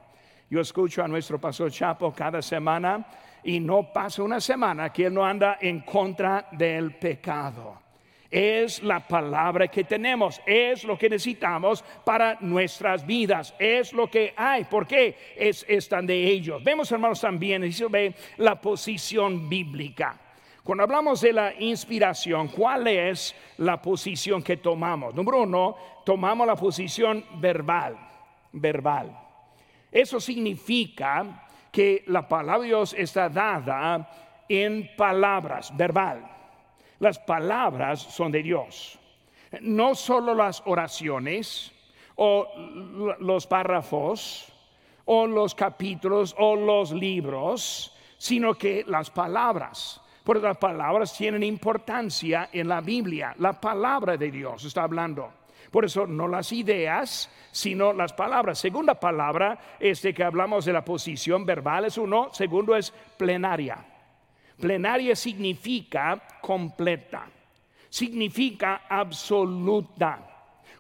Yo 0.50 0.60
escucho 0.60 1.04
a 1.04 1.08
nuestro 1.08 1.40
pastor 1.40 1.72
Chapo 1.72 2.12
cada 2.12 2.42
semana 2.42 3.06
y 3.44 3.60
no 3.60 3.94
pasa 3.94 4.24
una 4.24 4.42
semana 4.42 4.92
que 4.92 5.06
él 5.06 5.14
no 5.14 5.24
anda 5.24 5.60
en 5.62 5.82
contra 5.82 6.48
del 6.54 6.96
pecado. 6.96 7.80
Es 8.32 8.82
la 8.82 9.08
palabra 9.08 9.68
que 9.68 9.84
tenemos, 9.84 10.42
es 10.48 10.84
lo 10.84 10.98
que 10.98 11.12
necesitamos 11.12 11.86
para 12.04 12.40
nuestras 12.42 13.06
vidas, 13.06 13.54
es 13.60 13.94
lo 13.94 14.10
que 14.10 14.34
hay. 14.36 14.64
¿Por 14.64 14.88
qué? 14.88 15.16
Es, 15.38 15.64
están 15.70 16.08
de 16.08 16.16
ellos. 16.16 16.64
Vemos, 16.64 16.92
hermanos, 16.92 17.22
también, 17.22 17.72
se 17.72 17.86
ve 17.86 18.16
la 18.38 18.60
posición 18.60 19.48
bíblica. 19.48 20.23
Cuando 20.64 20.86
hablamos 20.86 21.20
de 21.20 21.34
la 21.34 21.54
inspiración, 21.60 22.48
¿cuál 22.48 22.88
es 22.88 23.36
la 23.58 23.82
posición 23.82 24.42
que 24.42 24.56
tomamos? 24.56 25.14
Número 25.14 25.42
uno, 25.42 25.76
tomamos 26.06 26.48
la 26.48 26.56
posición 26.56 27.26
verbal, 27.36 27.98
verbal. 28.54 29.12
Eso 29.92 30.22
significa 30.22 31.48
que 31.70 32.06
la 32.08 32.26
palabra 32.30 32.62
de 32.62 32.68
Dios 32.68 32.96
está 32.98 33.28
dada 33.28 34.10
en 34.48 34.90
palabras, 34.96 35.76
verbal. 35.76 36.32
Las 37.00 37.20
palabras 37.20 38.00
son 38.00 38.32
de 38.32 38.42
Dios. 38.42 38.98
No 39.60 39.96
solo 39.96 40.34
las 40.34 40.64
oraciones 40.66 41.74
o 42.16 42.48
los 43.20 43.48
párrafos 43.48 44.48
o 45.04 45.28
los 45.28 45.54
capítulos 45.56 46.34
o 46.38 46.56
los 46.56 46.94
libros, 46.94 47.94
sino 48.18 48.54
que 48.54 48.86
las 48.88 49.10
palabras. 49.10 50.00
Porque 50.24 50.48
las 50.48 50.58
palabras 50.58 51.16
tienen 51.18 51.44
importancia 51.44 52.50
en 52.52 52.68
la 52.68 52.82
Biblia. 52.82 53.36
La 53.40 53.60
palabra 53.60 54.16
de 54.16 54.32
Dios 54.32 54.64
está 54.64 54.84
hablando. 54.84 55.32
Por 55.70 55.86
eso 55.86 56.06
no 56.06 56.28
las 56.28 56.52
ideas, 56.52 57.30
sino 57.52 57.94
las 57.94 58.14
palabras. 58.14 58.60
Segunda 58.60 58.94
palabra 58.94 59.58
es 59.80 60.02
de 60.02 60.14
que 60.14 60.24
hablamos 60.24 60.66
de 60.66 60.74
la 60.74 60.86
posición 60.86 61.46
verbal, 61.46 61.86
es 61.86 61.98
uno. 61.98 62.30
Segundo 62.32 62.76
es 62.76 62.92
plenaria. 63.18 63.84
Plenaria 64.60 65.16
significa 65.16 66.22
completa, 66.40 67.28
significa 67.90 68.84
absoluta, 68.88 70.20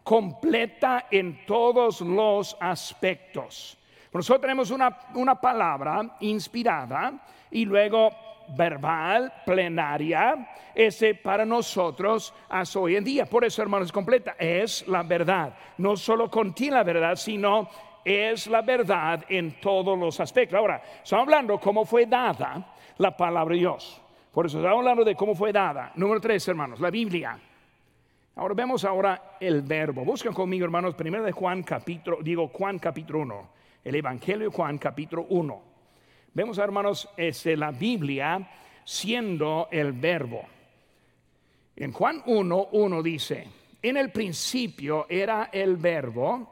completa 0.03 1.07
en 1.09 1.45
todos 1.45 2.01
los 2.01 2.55
aspectos. 2.59 3.77
Nosotros 4.13 4.41
tenemos 4.41 4.69
una, 4.69 4.95
una 5.15 5.35
palabra 5.41 6.17
inspirada 6.19 7.13
y 7.49 7.65
luego 7.65 8.11
verbal, 8.49 9.31
plenaria, 9.45 10.47
ese 10.75 11.15
para 11.15 11.45
nosotros 11.45 12.33
hasta 12.49 12.79
hoy 12.79 12.95
en 12.95 13.03
día. 13.03 13.25
Por 13.25 13.45
eso, 13.45 13.61
hermanos, 13.61 13.91
completa 13.91 14.35
es 14.37 14.87
la 14.87 15.03
verdad. 15.03 15.53
No 15.77 15.95
solo 15.95 16.29
contiene 16.29 16.77
la 16.77 16.83
verdad, 16.83 17.15
sino 17.15 17.69
es 18.03 18.47
la 18.47 18.61
verdad 18.61 19.23
en 19.29 19.59
todos 19.59 19.97
los 19.97 20.19
aspectos. 20.19 20.57
Ahora, 20.57 20.81
estamos 21.03 21.23
hablando 21.27 21.59
cómo 21.59 21.85
fue 21.85 22.05
dada 22.05 22.75
la 22.97 23.15
palabra 23.15 23.53
de 23.53 23.59
Dios. 23.59 24.01
Por 24.31 24.45
eso 24.45 24.57
estamos 24.57 24.79
hablando 24.79 25.03
de 25.03 25.15
cómo 25.15 25.35
fue 25.35 25.51
dada. 25.51 25.91
Número 25.95 26.19
tres, 26.19 26.47
hermanos, 26.47 26.79
la 26.79 26.89
Biblia. 26.89 27.39
Ahora 28.35 28.55
vemos 28.55 28.83
ahora 28.83 29.37
el 29.39 29.61
verbo. 29.61 30.03
Buscan 30.03 30.33
conmigo, 30.33 30.65
hermanos, 30.65 30.95
primero 30.95 31.23
de 31.23 31.31
Juan 31.31 31.61
capítulo, 31.61 32.17
digo 32.21 32.47
Juan 32.47 32.79
capítulo 32.79 33.19
1. 33.19 33.49
El 33.83 33.95
Evangelio 33.95 34.49
de 34.49 34.55
Juan 34.55 34.79
capítulo 34.79 35.27
1. 35.29 35.72
Vemos, 36.35 36.57
hermanos, 36.57 37.07
este, 37.15 37.55
la 37.55 37.69
Biblia 37.69 38.49
siendo 38.83 39.67
el 39.71 39.91
verbo. 39.93 40.43
En 41.75 41.91
Juan 41.91 42.23
1, 42.25 42.69
1 42.71 43.03
dice, 43.03 43.47
en 43.81 43.97
el 43.97 44.11
principio 44.11 45.05
era 45.09 45.49
el 45.51 45.77
verbo, 45.77 46.49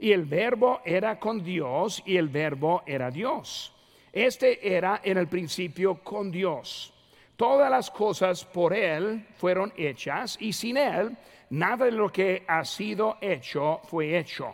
y 0.00 0.10
el 0.10 0.24
verbo 0.24 0.80
era 0.84 1.20
con 1.20 1.44
Dios, 1.44 2.02
y 2.06 2.16
el 2.16 2.28
verbo 2.28 2.82
era 2.84 3.10
Dios. 3.10 3.72
Este 4.12 4.74
era 4.76 5.00
en 5.04 5.16
el 5.16 5.28
principio 5.28 6.02
con 6.02 6.32
Dios. 6.32 6.92
Todas 7.36 7.70
las 7.70 7.88
cosas 7.90 8.44
por 8.44 8.74
Él 8.74 9.28
fueron 9.36 9.72
hechas, 9.76 10.38
y 10.40 10.52
sin 10.52 10.76
Él 10.76 11.16
nada 11.50 11.84
de 11.84 11.92
lo 11.92 12.10
que 12.10 12.42
ha 12.48 12.64
sido 12.64 13.18
hecho 13.20 13.80
fue 13.84 14.18
hecho. 14.18 14.52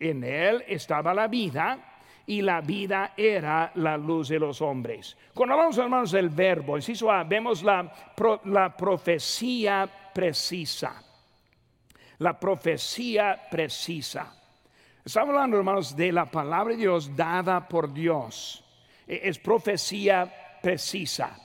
En 0.00 0.24
Él 0.24 0.64
estaba 0.66 1.12
la 1.12 1.28
vida 1.28 1.95
y 2.26 2.42
la 2.42 2.60
vida 2.60 3.12
era 3.16 3.70
la 3.76 3.96
luz 3.96 4.28
de 4.28 4.38
los 4.38 4.60
hombres. 4.60 5.16
Cuando 5.32 5.54
hablamos, 5.54 5.78
hermanos, 5.78 6.10
del 6.10 6.28
verbo, 6.28 6.76
inciso 6.76 7.10
A, 7.10 7.22
vemos 7.24 7.62
la, 7.62 7.92
la 8.44 8.76
profecía 8.76 9.88
precisa. 10.12 11.02
La 12.18 12.38
profecía 12.38 13.40
precisa. 13.50 14.34
Estamos 15.04 15.28
hablando, 15.28 15.56
hermanos, 15.56 15.94
de 15.94 16.10
la 16.10 16.26
palabra 16.26 16.74
de 16.74 16.80
Dios 16.80 17.14
dada 17.14 17.68
por 17.68 17.92
Dios. 17.92 18.64
E, 19.06 19.20
es 19.22 19.38
profecía 19.38 20.32
precisa. 20.60 21.38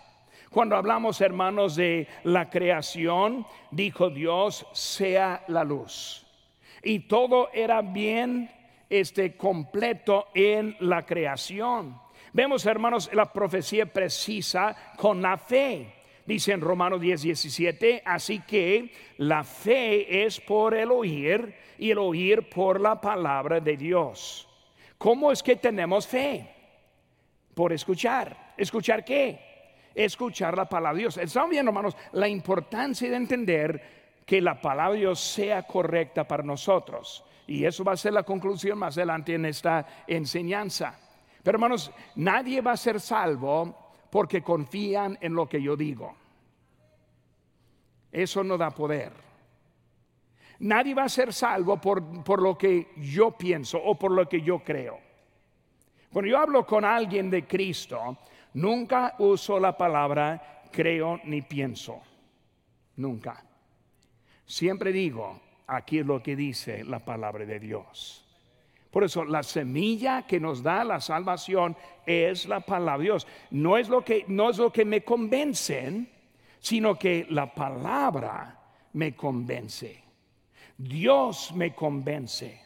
Cuando 0.49 0.75
hablamos, 0.75 1.21
hermanos, 1.21 1.75
de 1.75 2.07
la 2.23 2.49
creación, 2.49 3.45
dijo 3.69 4.09
Dios, 4.09 4.65
sea 4.73 5.43
la 5.47 5.63
luz. 5.63 6.25
Y 6.83 7.01
todo 7.01 7.49
era 7.53 7.81
bien 7.81 8.49
este, 8.91 9.37
completo 9.37 10.27
en 10.33 10.75
la 10.81 11.05
creación. 11.05 11.97
Vemos, 12.33 12.65
hermanos, 12.65 13.09
la 13.13 13.31
profecía 13.31 13.85
precisa 13.85 14.75
con 14.97 15.21
la 15.21 15.37
fe. 15.37 15.93
Dice 16.25 16.51
en 16.51 16.61
Romanos 16.61 16.99
10, 16.99 17.21
17, 17.21 18.03
así 18.05 18.41
que 18.41 18.93
la 19.17 19.43
fe 19.45 20.25
es 20.25 20.41
por 20.41 20.73
el 20.75 20.91
oír 20.91 21.55
y 21.77 21.91
el 21.91 21.99
oír 21.99 22.49
por 22.49 22.81
la 22.81 22.99
palabra 22.99 23.61
de 23.61 23.77
Dios. 23.77 24.47
¿Cómo 24.97 25.31
es 25.31 25.41
que 25.41 25.55
tenemos 25.55 26.05
fe? 26.05 26.47
Por 27.55 27.71
escuchar. 27.71 28.53
¿Escuchar 28.57 29.05
qué? 29.05 29.39
Escuchar 29.95 30.55
la 30.55 30.65
palabra 30.65 30.95
de 30.95 30.99
Dios. 30.99 31.17
Estamos 31.17 31.49
viendo, 31.49 31.69
hermanos, 31.69 31.95
la 32.11 32.27
importancia 32.27 33.09
de 33.09 33.15
entender 33.15 33.81
que 34.25 34.41
la 34.41 34.59
palabra 34.59 34.93
de 34.93 34.99
Dios 34.99 35.19
sea 35.19 35.63
correcta 35.63 36.27
para 36.27 36.43
nosotros. 36.43 37.25
Y 37.51 37.65
eso 37.65 37.83
va 37.83 37.91
a 37.91 37.97
ser 37.97 38.13
la 38.13 38.23
conclusión 38.23 38.79
más 38.79 38.97
adelante 38.97 39.33
en 39.33 39.45
esta 39.45 39.85
enseñanza. 40.07 40.97
Pero 41.43 41.57
hermanos, 41.57 41.91
nadie 42.15 42.61
va 42.61 42.71
a 42.71 42.77
ser 42.77 43.01
salvo 43.01 43.91
porque 44.09 44.41
confían 44.41 45.17
en 45.19 45.33
lo 45.33 45.49
que 45.49 45.61
yo 45.61 45.75
digo. 45.75 46.15
Eso 48.09 48.41
no 48.41 48.57
da 48.57 48.71
poder. 48.71 49.11
Nadie 50.59 50.93
va 50.93 51.03
a 51.03 51.09
ser 51.09 51.33
salvo 51.33 51.75
por, 51.75 52.23
por 52.23 52.41
lo 52.41 52.57
que 52.57 52.93
yo 52.95 53.31
pienso 53.31 53.77
o 53.83 53.99
por 53.99 54.11
lo 54.11 54.29
que 54.29 54.41
yo 54.41 54.59
creo. 54.59 54.97
Cuando 56.09 56.31
yo 56.31 56.37
hablo 56.37 56.65
con 56.65 56.85
alguien 56.85 57.29
de 57.29 57.45
Cristo, 57.45 58.17
nunca 58.53 59.15
uso 59.19 59.59
la 59.59 59.75
palabra 59.75 60.63
creo 60.71 61.19
ni 61.25 61.41
pienso. 61.41 62.01
Nunca. 62.95 63.43
Siempre 64.45 64.93
digo, 64.93 65.50
aquí 65.71 65.99
es 65.99 66.05
lo 66.05 66.21
que 66.21 66.35
dice 66.35 66.83
la 66.83 66.99
palabra 66.99 67.45
de 67.45 67.59
Dios. 67.59 68.25
Por 68.91 69.05
eso 69.05 69.23
la 69.23 69.41
semilla 69.41 70.23
que 70.27 70.39
nos 70.39 70.61
da 70.61 70.83
la 70.83 70.99
salvación 70.99 71.77
es 72.05 72.45
la 72.45 72.59
palabra 72.59 72.97
de 72.97 73.03
Dios. 73.05 73.27
No 73.51 73.77
es 73.77 73.87
lo 73.87 74.03
que, 74.03 74.25
no 74.27 74.49
es 74.49 74.57
lo 74.57 74.71
que 74.71 74.83
me 74.83 75.01
convencen, 75.01 76.09
sino 76.59 76.99
que 76.99 77.25
la 77.29 77.53
palabra 77.53 78.59
me 78.93 79.15
convence. 79.15 80.03
Dios 80.77 81.53
me 81.55 81.73
convence. 81.73 82.61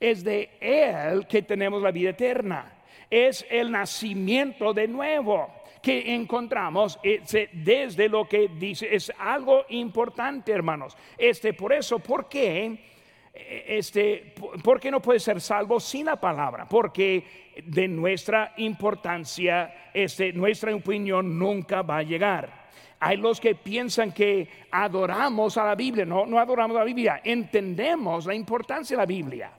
Es 0.00 0.24
de 0.24 0.50
Él 0.60 1.26
que 1.26 1.42
tenemos 1.42 1.82
la 1.82 1.90
vida 1.90 2.10
eterna. 2.10 2.72
Es 3.10 3.44
el 3.50 3.70
nacimiento 3.70 4.72
de 4.72 4.88
nuevo. 4.88 5.52
Que 5.82 6.14
encontramos 6.14 6.98
este, 7.02 7.50
desde 7.52 8.08
lo 8.08 8.28
que 8.28 8.48
dice 8.48 8.94
es 8.94 9.12
algo 9.18 9.64
importante, 9.70 10.52
hermanos. 10.52 10.96
Este, 11.16 11.52
por 11.52 11.72
eso, 11.72 11.98
¿por 11.98 12.28
qué? 12.28 12.86
Este, 13.34 14.34
¿Por 14.64 14.80
qué 14.80 14.90
no 14.90 15.00
puede 15.00 15.20
ser 15.20 15.40
salvo 15.40 15.78
sin 15.78 16.06
la 16.06 16.16
palabra? 16.16 16.66
Porque 16.68 17.52
de 17.64 17.86
nuestra 17.86 18.54
importancia, 18.56 19.90
este, 19.94 20.32
nuestra 20.32 20.74
opinión 20.74 21.38
nunca 21.38 21.82
va 21.82 21.98
a 21.98 22.02
llegar. 22.02 22.68
Hay 23.00 23.16
los 23.16 23.40
que 23.40 23.54
piensan 23.54 24.12
que 24.12 24.48
adoramos 24.72 25.56
a 25.56 25.64
la 25.64 25.76
Biblia. 25.76 26.04
No, 26.04 26.26
no 26.26 26.38
adoramos 26.38 26.76
a 26.76 26.80
la 26.80 26.84
Biblia. 26.84 27.20
Entendemos 27.22 28.26
la 28.26 28.34
importancia 28.34 28.96
de 28.96 29.02
la 29.02 29.06
Biblia. 29.06 29.52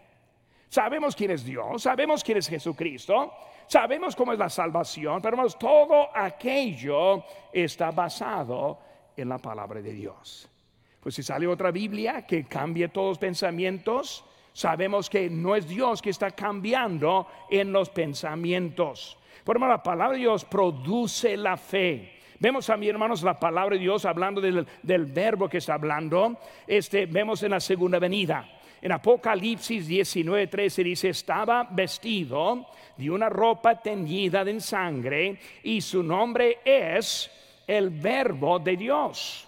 Sabemos 0.70 1.16
quién 1.16 1.32
es 1.32 1.44
Dios, 1.44 1.82
sabemos 1.82 2.24
quién 2.24 2.38
es 2.38 2.48
Jesucristo, 2.48 3.34
sabemos 3.70 4.16
cómo 4.16 4.34
es 4.34 4.40
la 4.40 4.50
salvación, 4.50 5.22
pero 5.22 5.48
todo 5.52 6.10
aquello 6.14 7.24
está 7.54 7.92
basado 7.92 8.80
en 9.16 9.30
la 9.30 9.38
palabra 9.38 9.82
de 9.82 9.94
Dios. 9.94 10.50
Pues 11.00 11.16
si 11.16 11.24
sale 11.24 11.48
otra 11.48 11.72
Biblia 11.72 12.26
que 12.26 12.44
cambie 12.46 12.90
todos 12.90 13.10
los 13.10 13.18
pensamientos, 13.18 14.26
sabemos 14.52 15.10
que 15.10 15.30
no 15.30 15.56
es 15.56 15.68
Dios 15.68 16.02
que 16.02 16.10
está 16.10 16.32
cambiando 16.32 17.28
en 17.50 17.72
los 17.72 17.90
pensamientos. 17.90 19.18
Por 19.46 19.60
la 19.60 19.82
palabra 19.82 20.14
de 20.14 20.20
Dios 20.20 20.44
produce 20.46 21.38
la 21.38 21.56
fe. 21.56 22.20
Vemos 22.40 22.70
a 22.70 22.78
mi 22.78 22.88
hermanos 22.88 23.24
la 23.24 23.40
palabra 23.40 23.76
de 23.76 23.82
Dios 23.82 24.06
hablando 24.06 24.42
del, 24.42 24.66
verbo 25.06 25.50
que 25.50 25.58
está 25.58 25.76
hablando. 25.76 26.38
Este, 26.68 27.06
vemos 27.06 27.44
en 27.44 27.52
la 27.52 27.60
segunda 27.60 28.00
venida. 28.00 28.48
En 28.82 28.92
Apocalipsis 28.92 29.88
19, 29.88 30.48
13 30.48 30.84
dice, 30.84 31.10
estaba 31.10 31.68
vestido 31.70 32.68
de 32.96 33.12
una 33.12 33.28
ropa 33.28 33.82
teñida 33.82 34.42
en 34.42 34.62
sangre 34.62 35.40
y 35.64 35.82
su 35.82 36.02
nombre 36.02 36.60
es 36.64 37.30
el 37.68 37.90
verbo 37.90 38.60
de 38.60 38.78
Dios. 38.78 39.48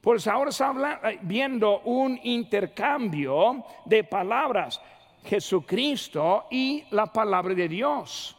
Pues 0.00 0.26
ahora 0.28 0.50
está 0.50 1.00
eh, 1.04 1.18
viendo 1.22 1.80
un 1.80 2.20
intercambio 2.22 3.64
de 3.84 4.04
palabras, 4.04 4.80
Jesucristo 5.24 6.46
y 6.50 6.84
la 6.90 7.06
palabra 7.06 7.54
de 7.54 7.68
Dios. 7.68 8.36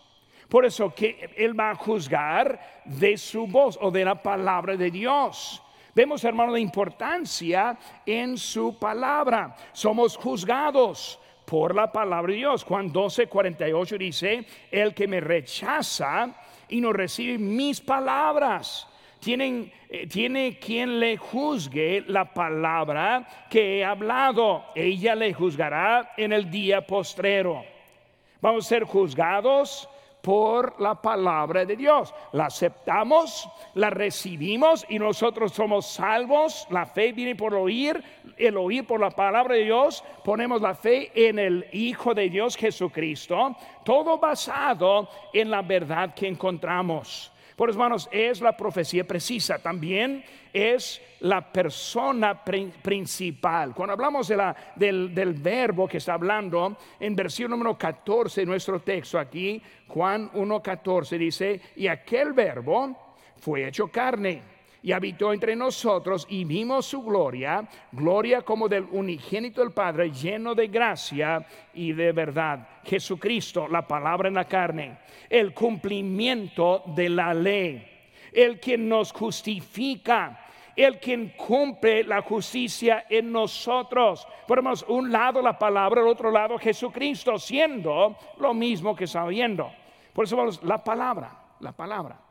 Por 0.48 0.66
eso 0.66 0.94
que 0.96 1.30
Él 1.36 1.60
va 1.60 1.72
a 1.72 1.76
juzgar 1.76 2.84
de 2.86 3.18
su 3.18 3.48
voz 3.48 3.78
o 3.82 3.92
de 3.92 4.06
la 4.06 4.22
palabra 4.22 4.78
de 4.78 4.90
Dios. 4.90 5.62
Vemos, 5.98 6.24
hermano, 6.24 6.52
la 6.52 6.60
importancia 6.60 7.76
en 8.06 8.38
su 8.38 8.78
palabra. 8.78 9.56
Somos 9.74 10.16
juzgados 10.16 11.20
por 11.44 11.74
la 11.74 11.92
palabra 11.92 12.32
de 12.32 12.38
Dios. 12.38 12.64
Juan 12.64 12.92
12, 12.92 13.26
48 13.26 13.98
dice, 13.98 14.46
el 14.70 14.94
que 14.94 15.08
me 15.08 15.20
rechaza 15.20 16.36
y 16.70 16.82
no 16.82 16.94
recibe 16.94 17.40
mis 17.40 17.82
palabras. 17.82 18.88
Eh, 19.26 20.08
tiene 20.08 20.60
quien 20.60 21.00
le 21.00 21.18
juzgue 21.18 22.04
la 22.06 22.32
palabra 22.32 23.48
que 23.50 23.80
he 23.80 23.84
hablado. 23.84 24.66
Ella 24.76 25.16
le 25.16 25.34
juzgará 25.34 26.14
en 26.16 26.32
el 26.32 26.52
día 26.52 26.86
postrero. 26.86 27.66
Vamos 28.40 28.68
a 28.68 28.70
ser 28.70 28.84
juzgados 28.84 29.90
por 30.28 30.82
la 30.82 31.02
palabra 31.02 31.64
de 31.64 31.78
Dios. 31.78 32.14
La 32.34 32.48
aceptamos, 32.48 33.48
la 33.76 33.90
recibimos 33.90 34.86
y 34.90 35.00
nosotros 35.00 35.54
somos 35.54 35.86
salvos. 35.86 36.68
La 36.70 36.86
fe 36.86 37.14
viene 37.14 37.34
por 37.34 37.56
oír, 37.56 38.04
el 38.36 38.58
oír 38.58 38.86
por 38.86 39.00
la 39.00 39.10
palabra 39.10 39.56
de 39.56 39.64
Dios. 39.64 40.04
Ponemos 40.26 40.62
la 40.62 40.76
fe 40.76 41.14
en 41.16 41.40
el 41.40 41.66
Hijo 41.72 42.14
de 42.14 42.30
Dios 42.30 42.58
Jesucristo. 42.58 43.56
Todo 43.86 44.18
basado 44.18 45.08
en 45.32 45.50
la 45.50 45.62
verdad 45.62 46.14
que 46.14 46.28
encontramos. 46.28 47.32
Por 47.58 47.72
hermanos, 47.72 48.08
es 48.12 48.40
la 48.40 48.56
profecía 48.56 49.04
precisa. 49.04 49.58
También 49.58 50.24
es 50.54 51.02
la 51.22 51.52
persona 51.52 52.44
principal. 52.44 53.74
Cuando 53.74 53.94
hablamos 53.94 54.28
de 54.28 54.38
la, 54.38 54.56
del, 54.76 55.12
del, 55.16 55.34
verbo 55.34 55.88
que 55.88 55.98
está 55.98 56.14
hablando, 56.14 56.78
en 57.00 57.16
versión 57.16 57.50
número 57.50 57.76
14 57.76 58.42
de 58.42 58.46
nuestro 58.46 58.80
texto 58.82 59.18
aquí, 59.18 59.60
Juan 59.88 60.32
1.14 60.34 61.18
dice, 61.18 61.60
y 61.78 61.88
aquel 61.88 62.34
verbo 62.34 62.96
fue 63.38 63.68
hecho 63.68 63.88
carne 63.88 64.57
y 64.82 64.92
habitó 64.92 65.34
entre 65.34 65.56
nosotros 65.56 66.26
y 66.30 66.46
vimos 66.46 66.86
su 66.86 67.02
gloria, 67.02 67.68
gloria 67.92 68.42
como 68.42 68.68
del 68.68 68.88
unigénito 68.92 69.62
del 69.62 69.72
Padre, 69.72 70.12
lleno 70.12 70.54
de 70.56 70.68
gracia 70.68 71.46
y 71.74 71.94
de 71.94 72.12
verdad. 72.12 72.68
Jesucristo, 72.84 73.68
la 73.68 73.88
palabra 73.88 74.28
en 74.28 74.36
la 74.36 74.46
carne, 74.46 75.00
el 75.30 75.54
cumplimiento 75.54 76.84
de 76.88 77.10
la 77.10 77.34
ley, 77.34 77.86
el 78.32 78.60
que 78.60 78.78
nos 78.78 79.12
justifica. 79.12 80.44
El 80.76 81.00
quien 81.00 81.30
cumple 81.30 82.04
la 82.04 82.22
justicia 82.22 83.08
en 83.10 83.32
nosotros. 83.32 84.28
Ponemos 84.48 84.86
un 84.88 85.12
lado 85.12 85.42
la 85.42 85.58
palabra, 85.58 86.02
el 86.02 86.08
otro 86.08 86.30
lado 86.30 86.60
Jesucristo, 86.60 87.40
siendo 87.40 88.16
lo 88.38 88.54
mismo 88.54 88.96
que 88.96 89.08
sabiendo. 89.08 89.72
Por 90.14 90.26
eso 90.26 90.38
vamos, 90.38 90.62
la 90.62 90.84
palabra, 90.84 91.36
la 91.62 91.72
palabra 91.72 92.27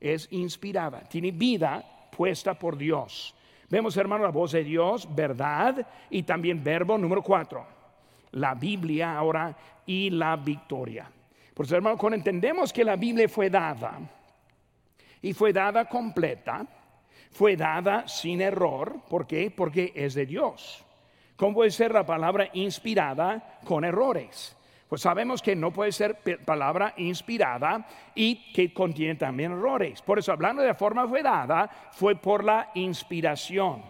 es 0.00 0.28
inspirada, 0.32 1.00
tiene 1.00 1.30
vida 1.30 1.84
puesta 2.10 2.54
por 2.54 2.76
Dios. 2.76 3.34
Vemos, 3.68 3.96
hermano, 3.96 4.24
la 4.24 4.30
voz 4.30 4.52
de 4.52 4.64
Dios, 4.64 5.08
verdad 5.14 5.86
y 6.10 6.22
también 6.22 6.64
verbo 6.64 6.96
número 6.96 7.22
cuatro, 7.22 7.66
la 8.32 8.54
Biblia 8.54 9.16
ahora 9.16 9.56
y 9.84 10.10
la 10.10 10.36
victoria. 10.36 11.10
Por 11.54 11.72
hermano, 11.72 11.98
cuando 11.98 12.16
entendemos 12.16 12.72
que 12.72 12.84
la 12.84 12.96
Biblia 12.96 13.28
fue 13.28 13.50
dada 13.50 13.98
y 15.20 15.32
fue 15.32 15.52
dada 15.52 15.86
completa, 15.86 16.64
fue 17.30 17.56
dada 17.56 18.06
sin 18.08 18.40
error, 18.40 19.00
¿por 19.08 19.26
qué? 19.26 19.50
Porque 19.50 19.92
es 19.94 20.14
de 20.14 20.24
Dios. 20.24 20.84
¿Cómo 21.36 21.54
puede 21.54 21.70
ser 21.70 21.92
la 21.92 22.06
palabra 22.06 22.48
inspirada 22.52 23.60
con 23.64 23.84
errores? 23.84 24.56
Pues 24.88 25.02
sabemos 25.02 25.42
que 25.42 25.54
no 25.54 25.70
puede 25.70 25.92
ser 25.92 26.18
palabra 26.46 26.94
inspirada 26.96 27.86
y 28.14 28.52
que 28.52 28.72
contiene 28.72 29.16
también 29.16 29.52
errores. 29.52 30.00
Por 30.00 30.18
eso, 30.18 30.32
hablando 30.32 30.62
de 30.62 30.72
forma 30.74 31.06
fue 31.06 31.22
dada, 31.22 31.68
fue 31.92 32.16
por 32.16 32.42
la 32.42 32.70
inspiración. 32.74 33.82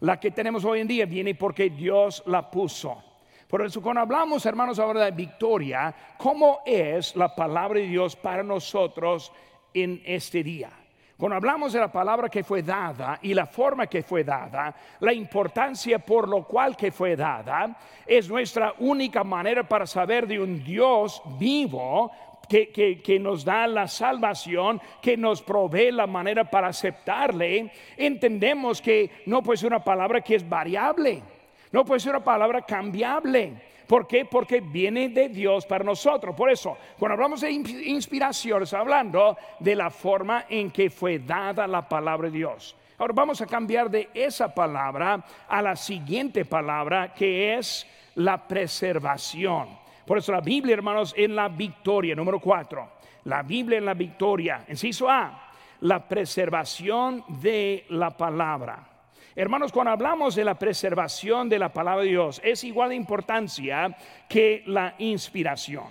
La 0.00 0.18
que 0.18 0.32
tenemos 0.32 0.64
hoy 0.64 0.80
en 0.80 0.88
día 0.88 1.06
viene 1.06 1.36
porque 1.36 1.70
Dios 1.70 2.24
la 2.26 2.50
puso. 2.50 3.04
Por 3.46 3.62
eso, 3.62 3.80
cuando 3.80 4.00
hablamos, 4.00 4.44
hermanos, 4.44 4.80
ahora 4.80 5.04
de 5.04 5.10
victoria, 5.12 5.94
¿cómo 6.18 6.60
es 6.66 7.14
la 7.14 7.36
palabra 7.36 7.78
de 7.78 7.86
Dios 7.86 8.16
para 8.16 8.42
nosotros 8.42 9.30
en 9.72 10.02
este 10.04 10.42
día? 10.42 10.81
Cuando 11.22 11.36
hablamos 11.36 11.72
de 11.72 11.78
la 11.78 11.86
palabra 11.86 12.28
que 12.28 12.42
fue 12.42 12.64
dada 12.64 13.20
y 13.22 13.32
la 13.32 13.46
forma 13.46 13.86
que 13.86 14.02
fue 14.02 14.24
dada, 14.24 14.74
la 14.98 15.12
importancia 15.12 16.00
por 16.00 16.26
lo 16.28 16.42
cual 16.42 16.76
que 16.76 16.90
fue 16.90 17.14
dada, 17.14 17.76
es 18.04 18.28
nuestra 18.28 18.74
única 18.80 19.22
manera 19.22 19.62
para 19.62 19.86
saber 19.86 20.26
de 20.26 20.40
un 20.40 20.64
Dios 20.64 21.22
vivo 21.38 22.10
que, 22.48 22.72
que, 22.72 23.20
nos 23.20 23.44
da 23.44 23.68
la 23.68 23.86
salvación, 23.86 24.80
que 25.00 25.16
nos 25.16 25.42
provee 25.42 25.92
la 25.92 26.08
manera 26.08 26.42
para 26.42 26.66
aceptarle, 26.66 27.70
entendemos 27.96 28.82
que 28.82 29.22
no 29.26 29.44
puede 29.44 29.58
ser 29.58 29.68
una 29.68 29.84
palabra 29.84 30.22
que 30.22 30.34
es 30.34 30.48
variable, 30.48 31.22
no 31.70 31.84
puede 31.84 32.00
ser 32.00 32.16
una 32.16 32.24
palabra 32.24 32.62
cambiable. 32.62 33.71
¿Por 33.92 34.06
qué? 34.06 34.24
Porque 34.24 34.62
viene 34.62 35.10
de 35.10 35.28
Dios 35.28 35.66
para 35.66 35.84
nosotros. 35.84 36.34
Por 36.34 36.50
eso, 36.50 36.78
cuando 36.98 37.12
hablamos 37.12 37.42
de 37.42 37.52
inspiración, 37.52 38.64
hablando 38.72 39.36
de 39.58 39.76
la 39.76 39.90
forma 39.90 40.46
en 40.48 40.70
que 40.70 40.88
fue 40.88 41.18
dada 41.18 41.66
la 41.66 41.86
palabra 41.86 42.30
de 42.30 42.38
Dios. 42.38 42.74
Ahora 42.96 43.12
vamos 43.14 43.42
a 43.42 43.46
cambiar 43.46 43.90
de 43.90 44.08
esa 44.14 44.54
palabra 44.54 45.22
a 45.46 45.60
la 45.60 45.76
siguiente 45.76 46.46
palabra 46.46 47.12
que 47.12 47.58
es 47.58 47.86
la 48.14 48.48
preservación. 48.48 49.68
Por 50.06 50.16
eso 50.16 50.32
la 50.32 50.40
Biblia, 50.40 50.72
hermanos, 50.72 51.12
en 51.14 51.36
la 51.36 51.50
victoria, 51.50 52.14
número 52.14 52.40
cuatro. 52.40 52.92
La 53.24 53.42
Biblia 53.42 53.76
en 53.76 53.84
la 53.84 53.92
victoria. 53.92 54.64
Enciso 54.68 55.10
A, 55.10 55.50
la 55.80 56.08
preservación 56.08 57.22
de 57.28 57.84
la 57.90 58.16
palabra. 58.16 58.91
Hermanos, 59.34 59.72
cuando 59.72 59.92
hablamos 59.92 60.34
de 60.34 60.44
la 60.44 60.58
preservación 60.58 61.48
de 61.48 61.58
la 61.58 61.72
palabra 61.72 62.02
de 62.02 62.10
Dios, 62.10 62.40
es 62.44 62.64
igual 62.64 62.90
de 62.90 62.96
importancia 62.96 63.96
que 64.28 64.62
la 64.66 64.94
inspiración. 64.98 65.86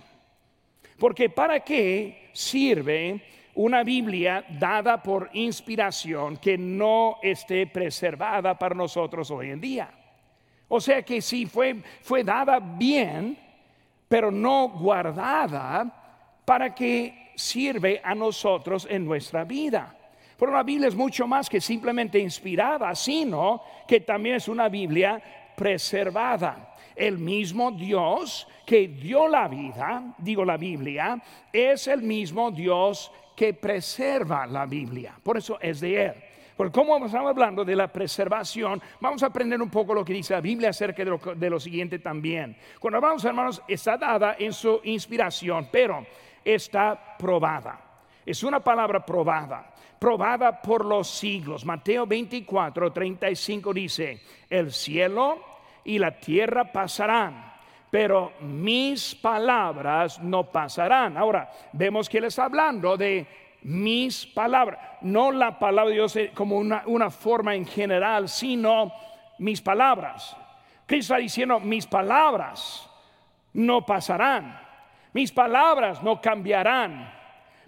Porque 1.00 1.30
¿para 1.30 1.62
qué 1.62 2.30
sirve 2.34 3.20
una 3.56 3.84
Biblia 3.84 4.46
dada 4.48 5.02
por 5.02 5.32
inspiración 5.34 6.38
que 6.38 6.56
no 6.56 7.18
esté 7.24 7.66
preservada 7.66 8.58
para 8.60 8.76
nosotros 8.76 9.32
hoy 9.32 9.50
en 9.50 9.60
día? 9.60 9.90
O 10.68 10.80
sea 10.80 11.02
que 11.02 11.20
si 11.20 11.48
fue, 11.48 11.82
fue 12.02 12.24
dada 12.24 12.60
bien, 12.60 13.36
pero 14.08 14.30
no 14.30 14.70
guardada, 14.70 16.40
¿para 16.46 16.76
qué 16.76 17.32
sirve 17.36 18.00
a 18.04 18.14
nosotros 18.14 18.88
en 18.88 19.04
nuestra 19.04 19.44
vida? 19.44 19.98
Pero 20.42 20.54
la 20.54 20.64
Biblia 20.64 20.88
es 20.88 20.96
mucho 20.96 21.28
más 21.28 21.48
que 21.48 21.62
simplemente 21.62 22.18
inspirada, 22.18 22.96
sino 22.96 23.62
que 23.88 24.00
también 24.00 24.38
es 24.38 24.48
una 24.48 24.70
Biblia 24.70 25.22
preservada. 25.56 26.74
El 26.96 27.20
mismo 27.20 27.70
Dios 27.70 28.48
que 28.66 28.88
dio 28.88 29.28
la 29.28 29.48
vida, 29.48 30.16
digo 30.18 30.44
la 30.44 30.58
Biblia, 30.58 31.22
es 31.54 31.86
el 31.88 32.02
mismo 32.02 32.50
Dios 32.50 33.12
que 33.36 33.54
preserva 33.54 34.48
la 34.48 34.66
Biblia. 34.66 35.14
Por 35.22 35.38
eso 35.38 35.60
es 35.62 35.80
de 35.80 36.06
Él. 36.06 36.14
Porque 36.58 36.74
como 36.74 37.06
estamos 37.06 37.30
hablando 37.30 37.64
de 37.64 37.76
la 37.76 37.90
preservación, 37.90 38.82
vamos 39.00 39.22
a 39.22 39.28
aprender 39.28 39.62
un 39.62 39.70
poco 39.70 39.94
lo 39.94 40.04
que 40.04 40.14
dice 40.14 40.34
la 40.34 40.42
Biblia 40.42 40.72
acerca 40.72 41.06
de 41.06 41.50
lo, 41.52 41.60
siguiente 41.60 42.00
también. 42.00 42.58
Cuando 42.80 42.98
hablamos, 42.98 43.24
hermanos, 43.26 43.62
está 43.68 43.96
dada 43.96 44.38
en 44.40 44.54
su 44.54 44.82
inspiración, 44.86 45.70
pero 45.72 46.04
está 46.44 47.16
probada. 47.20 47.80
Es 48.26 48.44
una 48.44 48.60
palabra 48.60 49.06
probada, 49.06 49.72
probada 50.02 50.60
por 50.60 50.84
los 50.84 51.08
siglos. 51.08 51.64
Mateo 51.64 52.08
24, 52.08 52.92
35 52.92 53.72
dice, 53.72 54.20
el 54.50 54.74
cielo 54.74 55.38
y 55.84 56.00
la 56.00 56.20
tierra 56.20 56.72
pasarán, 56.72 57.54
pero 57.92 58.34
mis 58.40 59.14
palabras 59.14 60.20
no 60.20 60.46
pasarán. 60.46 61.18
Ahora, 61.18 61.52
vemos 61.74 62.10
que 62.10 62.18
él 62.18 62.24
está 62.24 62.46
hablando 62.46 62.98
de 62.98 63.28
mis 63.62 64.26
palabras, 64.26 64.80
no 65.02 65.32
la 65.32 65.60
palabra 65.60 65.90
de 65.90 65.98
Dios 65.98 66.18
como 66.34 66.58
una, 66.58 66.82
una 66.88 67.12
forma 67.12 67.54
en 67.54 67.68
general, 67.68 68.28
sino 68.28 68.92
mis 69.38 69.62
palabras. 69.62 70.36
Cristo 70.88 71.14
está 71.14 71.22
diciendo, 71.22 71.60
mis 71.60 71.86
palabras 71.86 72.90
no 73.54 73.86
pasarán, 73.86 74.60
mis 75.14 75.32
palabras 75.32 76.02
no 76.02 76.20
cambiarán. 76.20 77.21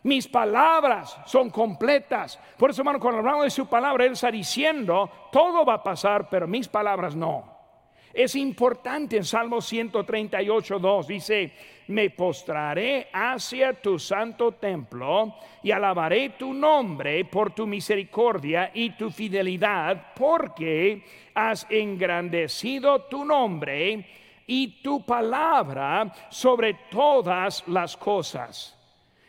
Mis 0.04 0.28
palabras 0.28 1.18
son 1.26 1.50
completas. 1.50 2.38
Por 2.58 2.70
eso, 2.70 2.82
hermano, 2.82 3.00
cuando 3.00 3.20
hablamos 3.20 3.46
de 3.46 3.50
su 3.50 3.68
palabra, 3.68 4.06
Él 4.06 4.14
está 4.14 4.30
diciendo, 4.30 5.10
todo 5.32 5.64
va 5.64 5.76
a 5.76 5.84
pasar, 5.84 6.30
pero 6.30 6.46
mis 6.46 6.68
palabras 6.68 7.16
no. 7.16 7.54
Es 8.14 8.36
importante 8.36 9.18
en 9.18 9.24
Salmo 9.24 9.60
138, 9.60 10.78
2, 10.78 11.08
dice, 11.08 11.54
me 11.88 12.12
postraré 12.12 13.08
hacia 13.12 13.74
tu 13.74 13.98
santo 13.98 14.52
templo 14.52 15.36
y 15.64 15.72
alabaré 15.72 16.32
tu 16.32 16.54
nombre 16.54 17.26
por 17.26 17.56
tu 17.56 17.66
misericordia 17.66 18.70
y 18.74 18.92
tu 18.92 19.10
fidelidad, 19.10 20.14
porque 20.14 21.04
has 21.34 21.66
engrandecido 21.72 23.04
tu 23.04 23.26
nombre 23.26 24.06
y 24.46 24.84
tu 24.84 25.04
palabra 25.06 26.14
sobre 26.30 26.76
todas 26.92 27.68
las 27.68 27.98
cosas. 27.98 28.83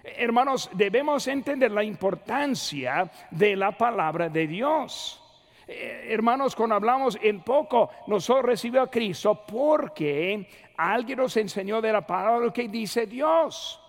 Hermanos, 0.05 0.69
debemos 0.75 1.27
entender 1.29 1.71
la 1.71 1.83
importancia 1.83 3.11
de 3.31 3.57
la 3.57 3.73
palabra 3.73 4.29
de 4.29 4.47
Dios. 4.47 5.21
Eh, 5.67 6.09
hermanos, 6.11 6.55
cuando 6.55 6.75
hablamos 6.75 7.19
en 7.23 7.41
poco, 7.41 7.89
nosotros 8.07 8.45
recibimos 8.45 8.89
a 8.89 8.91
Cristo 8.91 9.47
porque 9.47 10.47
alguien 10.77 11.19
nos 11.19 11.35
enseñó 11.39 11.81
de 11.81 11.91
la 11.91 12.07
palabra 12.07 12.47
lo 12.47 12.53
que 12.53 12.69
dice 12.69 13.07
Dios. 13.07 13.81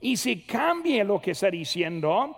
Y 0.00 0.16
si 0.16 0.42
cambia 0.42 1.04
lo 1.04 1.20
que 1.20 1.32
está 1.32 1.48
diciendo, 1.50 2.36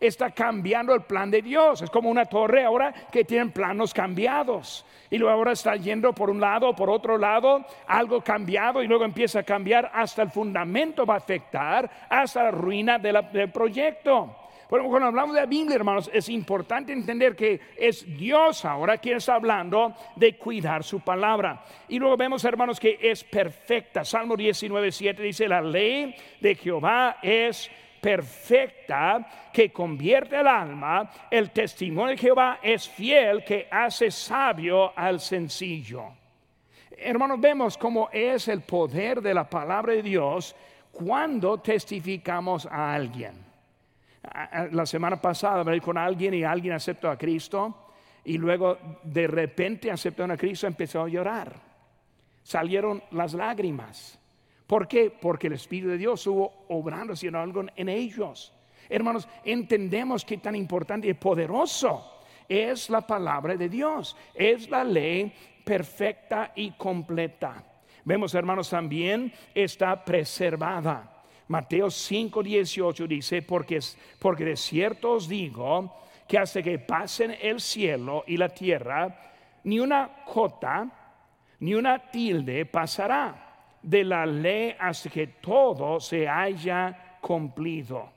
está 0.00 0.30
cambiando 0.30 0.94
el 0.94 1.02
plan 1.02 1.30
de 1.30 1.42
Dios. 1.42 1.82
Es 1.82 1.90
como 1.90 2.08
una 2.08 2.24
torre 2.24 2.64
ahora 2.64 2.92
que 3.12 3.24
tiene 3.24 3.50
planos 3.50 3.92
cambiados. 3.92 4.84
Y 5.10 5.18
luego 5.18 5.34
ahora 5.34 5.52
está 5.52 5.76
yendo 5.76 6.14
por 6.14 6.30
un 6.30 6.40
lado, 6.40 6.74
por 6.74 6.88
otro 6.88 7.18
lado, 7.18 7.64
algo 7.86 8.22
cambiado 8.22 8.82
y 8.82 8.86
luego 8.86 9.04
empieza 9.04 9.40
a 9.40 9.42
cambiar 9.42 9.90
hasta 9.92 10.22
el 10.22 10.30
fundamento 10.30 11.04
va 11.04 11.14
a 11.14 11.18
afectar, 11.18 11.90
hasta 12.08 12.44
la 12.44 12.50
ruina 12.50 12.98
del 12.98 13.50
proyecto. 13.52 14.36
Pero 14.70 14.84
cuando 14.84 15.08
hablamos 15.08 15.34
de 15.34 15.40
la 15.40 15.46
Biblia, 15.46 15.74
hermanos, 15.74 16.08
es 16.14 16.28
importante 16.28 16.92
entender 16.92 17.34
que 17.34 17.60
es 17.76 18.06
Dios 18.16 18.64
ahora 18.64 18.98
quien 18.98 19.16
está 19.16 19.34
hablando 19.34 19.92
de 20.14 20.36
cuidar 20.36 20.84
su 20.84 21.00
palabra. 21.00 21.64
Y 21.88 21.98
luego 21.98 22.16
vemos, 22.16 22.44
hermanos, 22.44 22.78
que 22.78 22.96
es 23.02 23.24
perfecta. 23.24 24.04
Salmo 24.04 24.36
19, 24.36 24.92
7 24.92 25.22
dice, 25.22 25.48
la 25.48 25.60
ley 25.60 26.14
de 26.40 26.54
Jehová 26.54 27.16
es 27.20 27.66
perfecta 27.66 27.89
que 29.52 29.72
convierte 29.72 30.40
el 30.40 30.46
alma, 30.46 31.10
el 31.30 31.50
testimonio 31.50 32.12
de 32.12 32.18
Jehová 32.18 32.58
es 32.62 32.88
fiel 32.88 33.44
que 33.44 33.68
hace 33.70 34.10
sabio 34.10 34.96
al 34.96 35.20
sencillo. 35.20 36.04
Hermanos, 36.90 37.40
vemos 37.40 37.78
cómo 37.78 38.08
es 38.12 38.48
el 38.48 38.62
poder 38.62 39.20
de 39.20 39.34
la 39.34 39.48
palabra 39.48 39.92
de 39.92 40.02
Dios 40.02 40.54
cuando 40.92 41.58
testificamos 41.58 42.66
a 42.66 42.94
alguien 42.94 43.50
la 44.72 44.86
semana 44.86 45.20
pasada 45.20 45.60
hablé 45.60 45.80
con 45.80 45.96
alguien 45.96 46.34
y 46.34 46.44
alguien 46.44 46.74
aceptó 46.74 47.10
a 47.10 47.16
Cristo 47.16 47.86
y 48.24 48.36
luego 48.36 48.78
de 49.02 49.26
repente 49.26 49.90
aceptó 49.90 50.24
a 50.24 50.36
Cristo 50.36 50.66
y 50.66 50.68
empezó 50.68 51.02
a 51.02 51.08
llorar. 51.08 51.54
Salieron 52.42 53.02
las 53.12 53.34
lágrimas. 53.34 54.19
¿Por 54.70 54.86
qué? 54.86 55.10
Porque 55.10 55.48
el 55.48 55.54
Espíritu 55.54 55.88
de 55.88 55.98
Dios 55.98 56.20
estuvo 56.20 56.64
obrando, 56.68 57.14
haciendo 57.14 57.40
algo 57.40 57.64
en 57.74 57.88
ellos. 57.88 58.52
Hermanos, 58.88 59.26
entendemos 59.44 60.24
que 60.24 60.38
tan 60.38 60.54
importante 60.54 61.08
y 61.08 61.14
poderoso 61.14 62.20
es 62.48 62.88
la 62.88 63.00
palabra 63.04 63.56
de 63.56 63.68
Dios. 63.68 64.16
Es 64.32 64.70
la 64.70 64.84
ley 64.84 65.34
perfecta 65.64 66.52
y 66.54 66.70
completa. 66.70 67.64
Vemos, 68.04 68.32
hermanos, 68.32 68.70
también 68.70 69.32
está 69.52 70.04
preservada. 70.04 71.24
Mateo 71.48 71.90
5, 71.90 72.40
18 72.40 73.08
dice, 73.08 73.42
porque, 73.42 73.80
porque 74.20 74.44
de 74.44 74.56
cierto 74.56 75.14
os 75.14 75.28
digo 75.28 75.96
que 76.28 76.38
hasta 76.38 76.62
que 76.62 76.78
pasen 76.78 77.36
el 77.42 77.60
cielo 77.60 78.22
y 78.24 78.36
la 78.36 78.50
tierra, 78.50 79.32
ni 79.64 79.80
una 79.80 80.22
jota, 80.26 80.88
ni 81.58 81.74
una 81.74 81.98
tilde 82.12 82.66
pasará 82.66 83.49
de 83.82 84.04
la 84.04 84.26
ley 84.26 84.74
hasta 84.78 85.08
que 85.08 85.26
todo 85.26 86.00
se 86.00 86.28
haya 86.28 87.18
cumplido. 87.20 88.10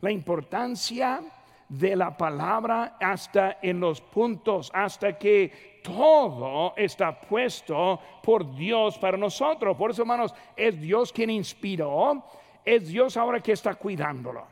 La 0.00 0.10
importancia 0.10 1.20
de 1.68 1.94
la 1.94 2.16
palabra 2.16 2.96
hasta 3.00 3.58
en 3.62 3.78
los 3.78 4.00
puntos, 4.00 4.70
hasta 4.74 5.16
que 5.16 5.80
todo 5.82 6.74
está 6.76 7.20
puesto 7.20 8.00
por 8.22 8.54
Dios 8.54 8.98
para 8.98 9.16
nosotros. 9.16 9.76
Por 9.76 9.90
eso, 9.90 10.02
hermanos, 10.02 10.34
es 10.56 10.80
Dios 10.80 11.12
quien 11.12 11.30
inspiró 11.30 12.24
es 12.64 12.88
Dios 12.88 13.16
ahora 13.16 13.40
que 13.40 13.52
está 13.52 13.74
cuidándolo. 13.74 14.46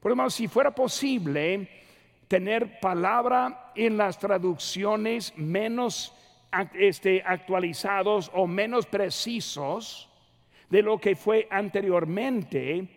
Por 0.00 0.16
lo 0.16 0.30
si 0.30 0.48
fuera 0.48 0.70
posible 0.70 1.68
tener 2.26 2.80
palabra 2.80 3.72
en 3.74 3.96
las 3.96 4.18
traducciones 4.18 5.36
menos 5.36 6.14
este, 6.74 7.22
actualizados 7.24 8.30
o 8.34 8.46
menos 8.46 8.86
precisos 8.86 10.08
de 10.68 10.82
lo 10.82 10.98
que 10.98 11.16
fue 11.16 11.48
anteriormente, 11.50 12.88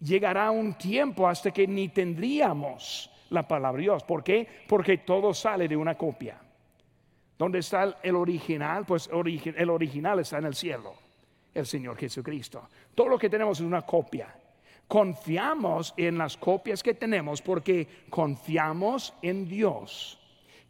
llegará 0.00 0.50
un 0.50 0.74
tiempo 0.74 1.28
hasta 1.28 1.50
que 1.50 1.66
ni 1.66 1.88
tendríamos 1.88 3.10
la 3.30 3.46
palabra 3.46 3.78
de 3.78 3.82
Dios. 3.82 4.04
¿Por 4.04 4.22
qué? 4.22 4.46
Porque 4.68 4.98
todo 4.98 5.34
sale 5.34 5.68
de 5.68 5.76
una 5.76 5.96
copia. 5.96 6.40
¿Dónde 7.38 7.58
está 7.58 7.98
el 8.02 8.16
original? 8.16 8.84
Pues 8.86 9.10
el 9.12 9.70
original 9.70 10.20
está 10.20 10.38
en 10.38 10.46
el 10.46 10.54
cielo 10.54 11.06
el 11.56 11.66
Señor 11.66 11.96
Jesucristo. 11.96 12.68
Todo 12.94 13.08
lo 13.08 13.18
que 13.18 13.30
tenemos 13.30 13.58
es 13.58 13.66
una 13.66 13.82
copia. 13.82 14.34
Confiamos 14.86 15.94
en 15.96 16.18
las 16.18 16.36
copias 16.36 16.82
que 16.82 16.94
tenemos 16.94 17.42
porque 17.42 18.04
confiamos 18.10 19.14
en 19.22 19.48
Dios, 19.48 20.20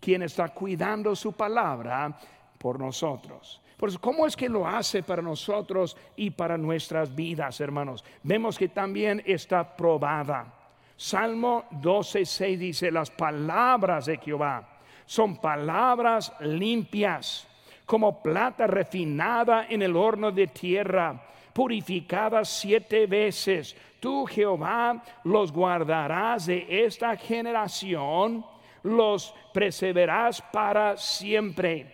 quien 0.01 0.23
está 0.23 0.49
cuidando 0.49 1.15
su 1.17 1.33
palabra 1.33 2.17
por 2.59 2.79
nosotros. 2.79 3.61
Por 3.77 3.91
eso, 3.91 4.01
¿cómo 4.01 4.27
es 4.27 4.35
que 4.37 4.49
lo 4.49 4.67
hace 4.67 5.03
para 5.03 5.21
nosotros 5.21 5.97
y 6.17 6.31
para 6.31 6.57
nuestras 6.57 7.15
vidas, 7.15 7.61
hermanos? 7.61 8.05
Vemos 8.23 8.57
que 8.59 8.69
también 8.69 9.23
está 9.27 9.77
probada. 9.77 10.53
Salmo 10.97 11.65
12:6 11.73 12.57
dice, 12.57 12.91
las 12.91 13.11
palabras 13.11 14.07
de 14.07 14.17
Jehová 14.17 14.67
son 15.05 15.37
palabras 15.37 16.33
limpias 16.41 17.47
como 17.85 18.23
plata 18.23 18.67
refinada 18.67 19.67
en 19.69 19.83
el 19.83 19.95
horno 19.95 20.33
de 20.33 20.49
tierra, 20.49 21.23
purificada 21.53 22.45
siete 22.45 23.07
veces. 23.07 23.77
Tú, 24.01 24.27
Jehová, 24.27 25.03
los 25.25 25.53
guardarás 25.53 26.47
de 26.47 26.67
esta 26.85 27.17
generación, 27.17 28.45
los 28.87 29.35
preservarás 29.53 30.41
para 30.41 30.97
siempre. 30.97 31.93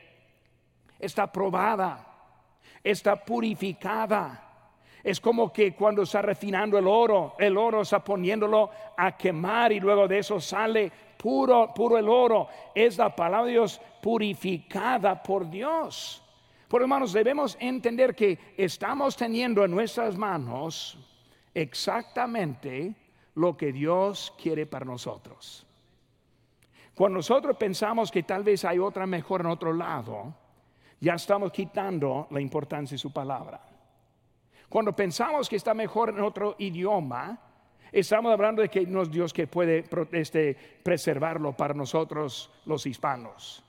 Está 0.99 1.31
probada, 1.31 2.07
está 2.85 3.17
purificada. 3.17 4.49
Es 5.03 5.21
como 5.21 5.53
que 5.53 5.75
cuando 5.75 6.03
está 6.03 6.23
refinando 6.23 6.79
el 6.79 6.87
oro, 6.87 7.35
el 7.39 7.57
oro 7.57 7.83
está 7.83 8.05
poniéndolo 8.05 8.71
a 8.97 9.17
quemar 9.17 9.73
y 9.73 9.81
luego 9.81 10.07
de 10.07 10.19
eso 10.19 10.39
sale 10.41 10.93
puro, 11.17 11.73
puro 11.75 11.99
el 11.99 12.09
oro. 12.09 12.47
Es 12.75 12.99
la 12.99 13.15
palabra 13.15 13.47
de 13.47 13.53
Dios 13.53 13.81
purificada 14.01 15.21
por 15.21 15.51
Dios. 15.51 16.23
Por 16.69 16.83
hermanos, 16.83 17.13
debemos 17.13 17.57
entender 17.59 18.15
que 18.15 18.39
estamos 18.57 19.17
teniendo 19.17 19.65
en 19.65 19.73
nuestras 19.73 20.17
manos 20.17 20.97
exactamente 21.53 22.95
lo 23.35 23.57
que 23.57 23.73
Dios 23.73 24.33
quiere 24.41 24.67
para 24.67 24.85
nosotros. 24.85 25.67
Cuando 26.95 27.19
nosotros 27.19 27.57
pensamos 27.57 28.11
que 28.11 28.23
tal 28.23 28.45
vez 28.45 28.65
hay 28.65 28.79
otra 28.79 29.07
mejor 29.07 29.41
en 29.41 29.47
otro 29.47 29.73
lado, 29.73 30.35
ya 31.01 31.15
estamos 31.15 31.51
quitando 31.51 32.29
la 32.31 32.41
importancia 32.41 32.95
de 32.95 32.99
su 32.99 33.13
palabra. 33.13 33.61
Cuando 34.69 34.95
pensamos 34.95 35.49
que 35.49 35.57
está 35.57 35.75
mejor 35.75 36.11
en 36.11 36.21
otro 36.21 36.55
idioma, 36.59 37.39
estamos 37.91 38.33
hablando 38.33 38.63
de 38.63 38.69
que 38.69 38.87
no 38.87 39.03
es 39.03 39.11
Dios 39.11 39.33
que 39.33 39.47
puede 39.47 39.85
este, 40.13 40.57
preservarlo 40.83 41.55
para 41.55 41.75
nosotros 41.75 42.51
los 42.67 42.87
hispanos. 42.87 43.65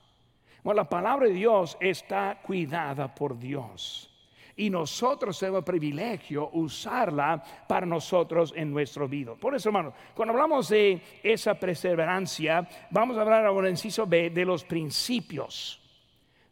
Bueno, 0.63 0.81
la 0.81 0.89
palabra 0.89 1.27
de 1.27 1.33
Dios 1.33 1.77
está 1.79 2.39
cuidada 2.41 3.13
por 3.13 3.37
Dios. 3.37 4.12
Y 4.55 4.69
nosotros 4.69 5.39
tenemos 5.39 5.63
privilegio 5.63 6.49
usarla 6.53 7.43
para 7.67 7.85
nosotros 7.85 8.53
en 8.55 8.71
nuestro 8.71 9.07
vida. 9.07 9.33
Por 9.33 9.55
eso, 9.55 9.69
hermano, 9.69 9.93
cuando 10.13 10.33
hablamos 10.33 10.69
de 10.69 11.01
esa 11.23 11.55
perseverancia, 11.55 12.67
vamos 12.91 13.17
a 13.17 13.21
hablar 13.21 13.45
ahora 13.45 13.67
en 13.67 13.73
inciso 13.73 14.05
B 14.05 14.29
de 14.29 14.45
los 14.45 14.63
principios 14.63 15.81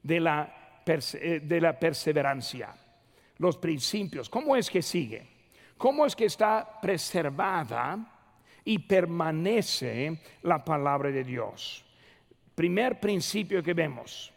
de 0.02 0.20
la, 0.20 0.82
eh, 0.86 1.42
de 1.44 1.62
la 1.62 1.78
perseverancia. 1.80 2.76
Los 3.38 3.58
principios. 3.58 4.30
¿Cómo 4.30 4.56
es 4.56 4.70
que 4.70 4.82
sigue? 4.82 5.28
¿Cómo 5.78 6.06
es 6.06 6.16
que 6.16 6.26
está 6.26 6.80
preservada 6.82 7.98
y 8.64 8.80
permanece 8.80 10.22
la 10.44 10.64
palabra 10.64 11.12
de 11.12 11.24
Dios? 11.24 11.86
Primer 12.56 13.00
principio 13.00 13.64
que 13.64 13.74
vemos 13.74 14.32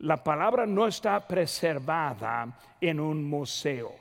la 0.00 0.22
palabra 0.22 0.66
no 0.66 0.86
está 0.86 1.26
preservada 1.26 2.48
en 2.80 3.00
un 3.00 3.22
museo. 3.24 3.92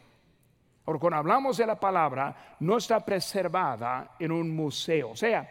Porque 0.83 1.01
cuando 1.01 1.17
hablamos 1.17 1.57
de 1.57 1.67
la 1.67 1.79
palabra, 1.79 2.55
no 2.61 2.77
está 2.77 2.99
preservada 2.99 4.11
en 4.17 4.31
un 4.31 4.55
museo. 4.55 5.11
O 5.11 5.15
sea, 5.15 5.47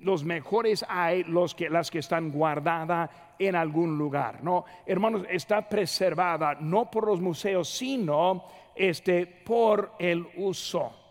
los 0.00 0.24
mejores 0.24 0.84
hay 0.88 1.22
los 1.24 1.54
que, 1.54 1.70
las 1.70 1.90
que 1.90 2.00
están 2.00 2.30
guardadas 2.30 3.08
en 3.38 3.54
algún 3.54 3.96
lugar. 3.96 4.42
No, 4.42 4.64
hermanos, 4.84 5.22
está 5.30 5.68
preservada 5.68 6.54
no 6.60 6.90
por 6.90 7.06
los 7.06 7.20
museos, 7.20 7.68
sino 7.68 8.44
este, 8.74 9.26
por 9.26 9.92
el 9.98 10.26
uso. 10.36 11.03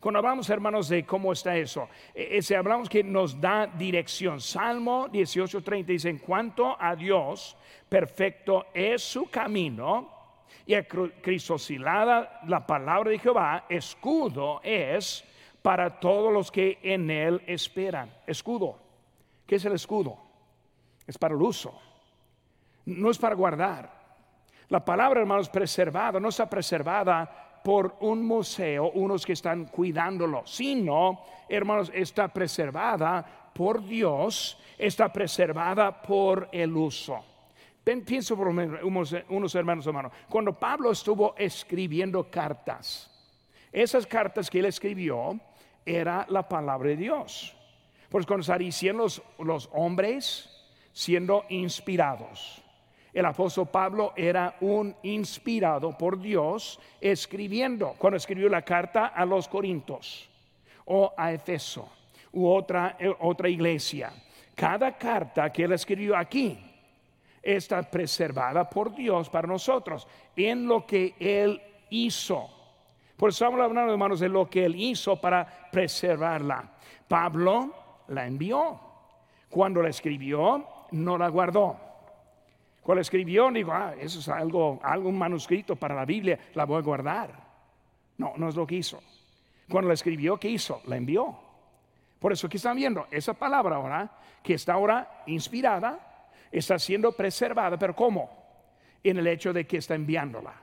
Cuando 0.00 0.18
hablamos, 0.18 0.48
hermanos, 0.48 0.88
de 0.88 1.04
cómo 1.04 1.30
está 1.30 1.54
eso, 1.56 1.90
eh, 2.14 2.40
eh 2.40 2.56
hablamos 2.56 2.88
que 2.88 3.04
nos 3.04 3.38
da 3.38 3.66
dirección. 3.66 4.40
Salmo 4.40 5.08
18:30 5.08 5.84
dice, 5.84 6.08
en 6.08 6.18
cuanto 6.18 6.74
a 6.80 6.96
Dios, 6.96 7.54
perfecto 7.86 8.66
es 8.72 9.02
su 9.02 9.28
camino 9.28 10.08
y 10.64 10.74
crisosilada 10.82 12.40
la 12.46 12.66
palabra 12.66 13.10
de 13.10 13.18
Jehová, 13.18 13.66
escudo 13.68 14.60
es 14.62 15.22
para 15.60 16.00
todos 16.00 16.32
los 16.32 16.50
que 16.50 16.78
en 16.82 17.10
él 17.10 17.42
esperan. 17.46 18.10
Escudo. 18.26 18.78
¿Qué 19.46 19.56
es 19.56 19.64
el 19.66 19.72
escudo? 19.74 20.16
Es 21.06 21.18
para 21.18 21.34
el 21.34 21.42
uso. 21.42 21.78
No 22.86 23.10
es 23.10 23.18
para 23.18 23.34
guardar. 23.34 24.00
La 24.68 24.82
palabra, 24.82 25.20
hermanos, 25.20 25.50
preservada, 25.50 26.20
no 26.20 26.28
está 26.28 26.48
preservada 26.48 27.49
por 27.62 27.96
un 28.00 28.24
museo, 28.24 28.90
unos 28.92 29.24
que 29.24 29.34
están 29.34 29.66
cuidándolo, 29.66 30.46
sino, 30.46 31.22
hermanos, 31.48 31.90
está 31.94 32.28
preservada 32.28 33.24
por 33.54 33.84
Dios, 33.84 34.58
está 34.78 35.12
preservada 35.12 36.00
por 36.00 36.48
el 36.52 36.76
uso. 36.76 37.24
Pienso 37.82 38.36
por 38.36 38.48
unos, 38.48 39.12
hermanos 39.54 39.86
hermanos. 39.86 40.12
Cuando 40.28 40.52
Pablo 40.52 40.92
estuvo 40.92 41.34
escribiendo 41.36 42.30
cartas, 42.30 43.10
esas 43.72 44.06
cartas 44.06 44.48
que 44.50 44.60
él 44.60 44.66
escribió 44.66 45.38
era 45.84 46.26
la 46.28 46.48
palabra 46.48 46.90
de 46.90 46.96
Dios. 46.96 47.56
Pues 48.08 48.26
cuando 48.26 48.42
están 48.42 48.58
diciendo 48.58 49.04
los, 49.04 49.22
los 49.38 49.68
hombres 49.72 50.48
siendo 50.92 51.44
inspirados. 51.48 52.59
El 53.12 53.26
apóstol 53.26 53.68
Pablo 53.68 54.12
era 54.16 54.56
un 54.60 54.94
inspirado 55.02 55.96
por 55.96 56.20
Dios 56.20 56.78
escribiendo, 57.00 57.94
cuando 57.98 58.16
escribió 58.16 58.48
la 58.48 58.62
carta 58.62 59.06
a 59.06 59.24
los 59.24 59.48
Corintios 59.48 60.28
o 60.84 61.12
a 61.16 61.32
Efeso 61.32 61.88
u 62.32 62.48
otra, 62.48 62.96
eh, 62.98 63.12
otra 63.18 63.48
iglesia. 63.48 64.12
Cada 64.54 64.96
carta 64.96 65.50
que 65.50 65.64
él 65.64 65.72
escribió 65.72 66.16
aquí 66.16 66.58
está 67.42 67.82
preservada 67.82 68.68
por 68.68 68.94
Dios 68.94 69.28
para 69.28 69.48
nosotros 69.48 70.06
en 70.36 70.66
lo 70.66 70.86
que 70.86 71.14
Él 71.18 71.60
hizo. 71.90 72.48
Por 73.16 73.30
eso 73.30 73.44
estamos 73.44 73.60
hablando, 73.60 73.92
hermanos, 73.92 74.20
de 74.20 74.28
lo 74.28 74.48
que 74.48 74.64
Él 74.64 74.74
hizo 74.76 75.20
para 75.20 75.68
preservarla. 75.70 76.70
Pablo 77.08 77.74
la 78.08 78.26
envió. 78.26 78.78
Cuando 79.48 79.82
la 79.82 79.88
escribió, 79.88 80.64
no 80.92 81.18
la 81.18 81.28
guardó. 81.28 81.89
Cuando 82.90 82.98
la 82.98 83.02
escribió, 83.02 83.48
digo, 83.52 83.70
ah, 83.70 83.94
eso 84.00 84.18
es 84.18 84.28
algo, 84.28 84.80
algún 84.82 85.16
manuscrito 85.16 85.76
para 85.76 85.94
la 85.94 86.04
Biblia, 86.04 86.36
la 86.54 86.64
voy 86.64 86.78
a 86.78 86.82
guardar. 86.82 87.30
No, 88.18 88.32
no 88.36 88.48
es 88.48 88.56
lo 88.56 88.66
que 88.66 88.74
hizo. 88.74 89.00
Cuando 89.68 89.86
la 89.86 89.94
escribió, 89.94 90.40
¿qué 90.40 90.48
hizo? 90.48 90.82
La 90.86 90.96
envió. 90.96 91.38
Por 92.18 92.32
eso 92.32 92.48
que 92.48 92.56
están 92.56 92.74
viendo 92.74 93.06
esa 93.12 93.34
palabra 93.34 93.76
ahora, 93.76 94.10
que 94.42 94.54
está 94.54 94.72
ahora 94.72 95.22
inspirada, 95.26 96.26
está 96.50 96.80
siendo 96.80 97.12
preservada, 97.12 97.78
pero 97.78 97.94
¿cómo? 97.94 98.28
En 99.04 99.18
el 99.18 99.26
hecho 99.28 99.52
de 99.52 99.68
que 99.68 99.76
está 99.76 99.94
enviándola. 99.94 100.54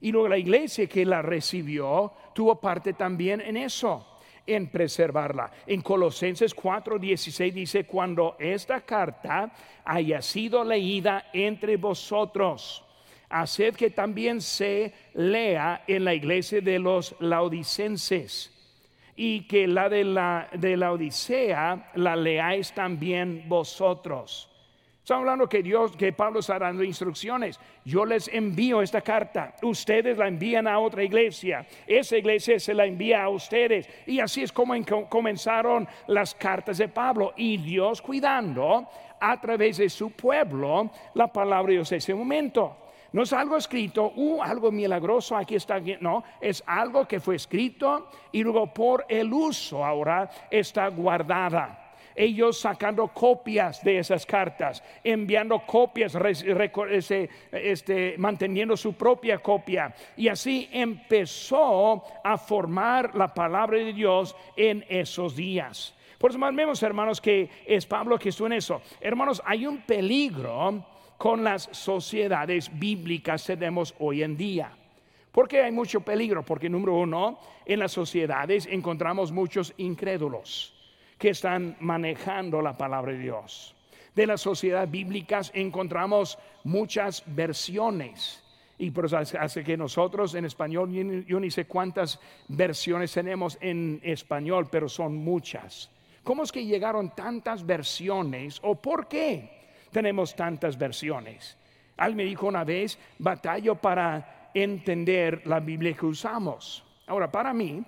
Y 0.00 0.12
luego 0.12 0.28
la 0.28 0.38
iglesia 0.38 0.86
que 0.86 1.04
la 1.04 1.20
recibió 1.20 2.10
tuvo 2.32 2.58
parte 2.58 2.94
también 2.94 3.42
en 3.42 3.58
eso, 3.58 4.09
en 4.54 4.68
preservarla. 4.68 5.50
En 5.66 5.80
Colosenses 5.80 6.54
4:16 6.54 7.52
dice, 7.52 7.84
cuando 7.84 8.36
esta 8.38 8.80
carta 8.80 9.50
haya 9.84 10.20
sido 10.20 10.64
leída 10.64 11.26
entre 11.32 11.76
vosotros, 11.76 12.84
haced 13.28 13.76
que 13.76 13.90
también 13.90 14.40
se 14.40 14.92
lea 15.14 15.84
en 15.86 16.04
la 16.04 16.14
iglesia 16.14 16.60
de 16.60 16.78
los 16.78 17.14
laodicenses 17.20 18.50
y 19.16 19.46
que 19.46 19.66
la 19.66 19.88
de 19.88 20.04
la, 20.04 20.48
de 20.52 20.76
la 20.76 20.92
Odisea 20.92 21.90
la 21.94 22.16
leáis 22.16 22.72
también 22.72 23.44
vosotros. 23.48 24.49
Estamos 25.02 25.22
hablando 25.22 25.48
que 25.48 25.62
Dios, 25.62 25.96
que 25.96 26.12
Pablo 26.12 26.40
está 26.40 26.58
dando 26.58 26.84
instrucciones. 26.84 27.58
Yo 27.84 28.04
les 28.04 28.28
envío 28.28 28.82
esta 28.82 29.00
carta. 29.00 29.54
Ustedes 29.62 30.16
la 30.16 30.28
envían 30.28 30.68
a 30.68 30.78
otra 30.78 31.02
iglesia. 31.02 31.66
Esa 31.86 32.18
iglesia 32.18 32.60
se 32.60 32.74
la 32.74 32.84
envía 32.84 33.24
a 33.24 33.28
ustedes. 33.30 33.88
Y 34.06 34.20
así 34.20 34.42
es 34.42 34.52
como 34.52 34.74
comenzaron 35.08 35.88
las 36.06 36.34
cartas 36.34 36.78
de 36.78 36.88
Pablo. 36.88 37.32
Y 37.36 37.56
Dios 37.56 38.02
cuidando 38.02 38.88
a 39.18 39.40
través 39.40 39.78
de 39.78 39.88
su 39.88 40.10
pueblo 40.10 40.90
la 41.14 41.32
palabra 41.32 41.68
de 41.68 41.74
Dios 41.76 41.90
en 41.92 41.98
ese 41.98 42.14
momento. 42.14 42.76
No 43.12 43.22
es 43.22 43.32
algo 43.32 43.56
escrito, 43.56 44.12
uh, 44.14 44.40
algo 44.42 44.70
milagroso, 44.70 45.36
aquí 45.36 45.56
está, 45.56 45.80
no, 46.00 46.22
es 46.40 46.62
algo 46.64 47.08
que 47.08 47.18
fue 47.18 47.34
escrito 47.34 48.08
y 48.30 48.44
luego 48.44 48.72
por 48.72 49.04
el 49.08 49.32
uso 49.32 49.84
ahora 49.84 50.30
está 50.48 50.86
guardada 50.88 51.89
ellos 52.14 52.58
sacando 52.58 53.08
copias 53.08 53.82
de 53.82 53.98
esas 53.98 54.26
cartas, 54.26 54.82
enviando 55.02 55.60
copias, 55.66 56.16
este, 57.52 58.14
manteniendo 58.18 58.76
su 58.76 58.94
propia 58.94 59.38
copia. 59.38 59.94
Y 60.16 60.28
así 60.28 60.68
empezó 60.72 62.04
a 62.22 62.36
formar 62.38 63.14
la 63.14 63.32
palabra 63.32 63.78
de 63.78 63.92
Dios 63.92 64.36
en 64.56 64.84
esos 64.88 65.36
días. 65.36 65.94
Por 66.18 66.30
eso 66.30 66.38
más 66.38 66.54
vemos, 66.54 66.82
hermanos, 66.82 67.20
que 67.20 67.48
es 67.66 67.86
Pablo 67.86 68.18
que 68.18 68.28
estuvo 68.28 68.46
en 68.46 68.54
eso. 68.54 68.82
Hermanos, 69.00 69.42
hay 69.44 69.66
un 69.66 69.78
peligro 69.82 70.84
con 71.16 71.42
las 71.42 71.68
sociedades 71.72 72.70
bíblicas 72.78 73.46
que 73.46 73.56
tenemos 73.56 73.94
hoy 73.98 74.22
en 74.22 74.36
día. 74.36 74.70
¿Por 75.32 75.48
qué 75.48 75.62
hay 75.62 75.72
mucho 75.72 76.00
peligro? 76.00 76.44
Porque 76.44 76.68
número 76.68 76.96
uno, 76.96 77.38
en 77.64 77.78
las 77.78 77.92
sociedades 77.92 78.66
encontramos 78.66 79.32
muchos 79.32 79.72
incrédulos 79.76 80.79
que 81.20 81.28
están 81.28 81.76
manejando 81.80 82.62
la 82.62 82.78
palabra 82.78 83.12
de 83.12 83.18
Dios. 83.18 83.76
De 84.14 84.26
las 84.26 84.40
sociedades 84.40 84.90
bíblicas 84.90 85.52
encontramos 85.54 86.38
muchas 86.64 87.22
versiones. 87.26 88.42
Y 88.78 88.90
por 88.90 89.04
eso 89.04 89.18
hace 89.18 89.62
que 89.62 89.76
nosotros 89.76 90.34
en 90.34 90.46
español, 90.46 90.90
yo 91.26 91.38
ni 91.38 91.50
sé 91.50 91.66
cuántas 91.66 92.18
versiones 92.48 93.12
tenemos 93.12 93.58
en 93.60 94.00
español, 94.02 94.68
pero 94.70 94.88
son 94.88 95.14
muchas. 95.14 95.90
¿Cómo 96.24 96.42
es 96.42 96.50
que 96.50 96.64
llegaron 96.64 97.14
tantas 97.14 97.66
versiones 97.66 98.58
o 98.62 98.76
por 98.76 99.06
qué 99.06 99.68
tenemos 99.92 100.34
tantas 100.34 100.78
versiones? 100.78 101.58
Alguien 101.98 102.16
me 102.16 102.24
dijo 102.24 102.46
una 102.46 102.64
vez, 102.64 102.98
batallo 103.18 103.74
para 103.74 104.50
entender 104.54 105.46
la 105.46 105.60
Biblia 105.60 105.92
que 105.92 106.06
usamos. 106.06 106.82
Ahora, 107.06 107.30
para 107.30 107.52
mí, 107.52 107.84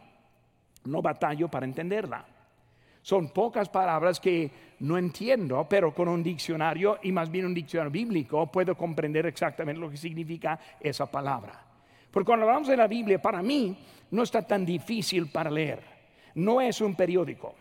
no 0.84 1.00
batallo 1.00 1.48
para 1.48 1.64
entenderla. 1.64 2.26
Son 3.03 3.30
pocas 3.30 3.68
palabras 3.68 4.20
que 4.20 4.50
no 4.80 4.96
entiendo, 4.96 5.66
pero 5.68 5.92
con 5.92 6.09
un 6.09 6.22
diccionario 6.22 6.98
y 7.03 7.11
más 7.11 7.30
bien 7.30 7.46
un 7.46 7.55
diccionario 7.55 7.90
bíblico 7.90 8.50
puedo 8.50 8.76
comprender 8.76 9.26
exactamente 9.26 9.80
lo 9.80 9.90
que 9.90 9.96
significa 9.96 10.59
esa 10.80 11.11
palabra. 11.11 11.64
Porque 12.11 12.26
cuando 12.26 12.46
hablamos 12.46 12.68
de 12.68 12.76
la 12.76 12.86
Biblia, 12.86 13.20
para 13.20 13.42
mí 13.42 13.76
no 14.12 14.22
está 14.22 14.46
tan 14.46 14.64
difícil 14.64 15.28
para 15.30 15.50
leer. 15.50 15.80
No 16.36 16.61
es 16.61 16.80
un 16.80 16.94
periódico, 16.94 17.55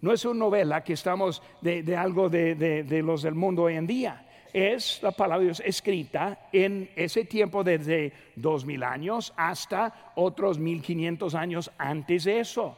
no 0.00 0.12
es 0.12 0.24
una 0.24 0.38
novela 0.38 0.84
que 0.84 0.92
estamos 0.92 1.42
de, 1.60 1.96
algo 1.96 2.28
de, 2.28 3.02
los 3.04 3.22
del 3.22 3.34
mundo 3.34 3.62
hoy 3.62 3.74
en 3.74 3.86
día. 3.86 4.26
es 4.52 5.02
la 5.02 5.10
palabra 5.10 5.50
escrita 5.64 6.48
en 6.52 6.90
ese 6.94 7.24
tiempo 7.24 7.64
desde 7.64 8.12
dos 8.36 8.64
mil 8.64 8.84
años 8.84 9.32
hasta 9.36 10.12
otros 10.14 10.58
mil 10.58 10.80
quinientos 10.80 11.34
años 11.34 11.72
antes 11.76 12.24
de 12.24 12.38
eso. 12.38 12.76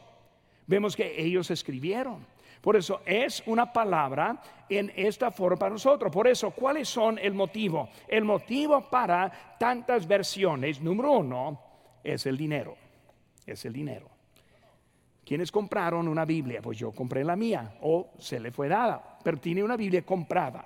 Vemos 0.67 0.95
que 0.95 1.19
ellos 1.19 1.49
escribieron. 1.49 2.25
Por 2.61 2.75
eso 2.75 3.01
es 3.05 3.41
una 3.45 3.71
palabra 3.71 4.41
en 4.67 4.91
esta 4.95 5.31
forma 5.31 5.57
para 5.57 5.71
nosotros. 5.71 6.11
Por 6.11 6.27
eso, 6.27 6.51
¿cuáles 6.51 6.89
son 6.89 7.17
el 7.17 7.33
motivo? 7.33 7.89
El 8.07 8.25
motivo 8.25 8.89
para 8.89 9.55
tantas 9.57 10.07
versiones, 10.07 10.81
número 10.81 11.13
uno, 11.13 11.61
es 12.03 12.25
el 12.25 12.37
dinero. 12.37 12.75
Es 13.45 13.63
el 13.63 13.73
dinero. 13.73 14.09
¿Quiénes 15.23 15.51
compraron 15.51 16.07
una 16.07 16.25
Biblia? 16.25 16.61
Pues 16.61 16.77
yo 16.77 16.91
compré 16.91 17.23
la 17.23 17.35
mía 17.35 17.77
o 17.81 18.11
se 18.17 18.39
le 18.39 18.51
fue 18.51 18.67
dada, 18.67 19.19
pero 19.23 19.37
tiene 19.37 19.63
una 19.63 19.77
Biblia 19.77 20.05
comprada. 20.05 20.65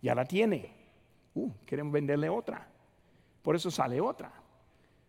Ya 0.00 0.14
la 0.14 0.24
tiene. 0.24 0.70
Uh, 1.34 1.50
queremos 1.66 1.92
venderle 1.92 2.28
otra. 2.28 2.66
Por 3.42 3.56
eso 3.56 3.70
sale 3.70 4.00
otra. 4.00 4.32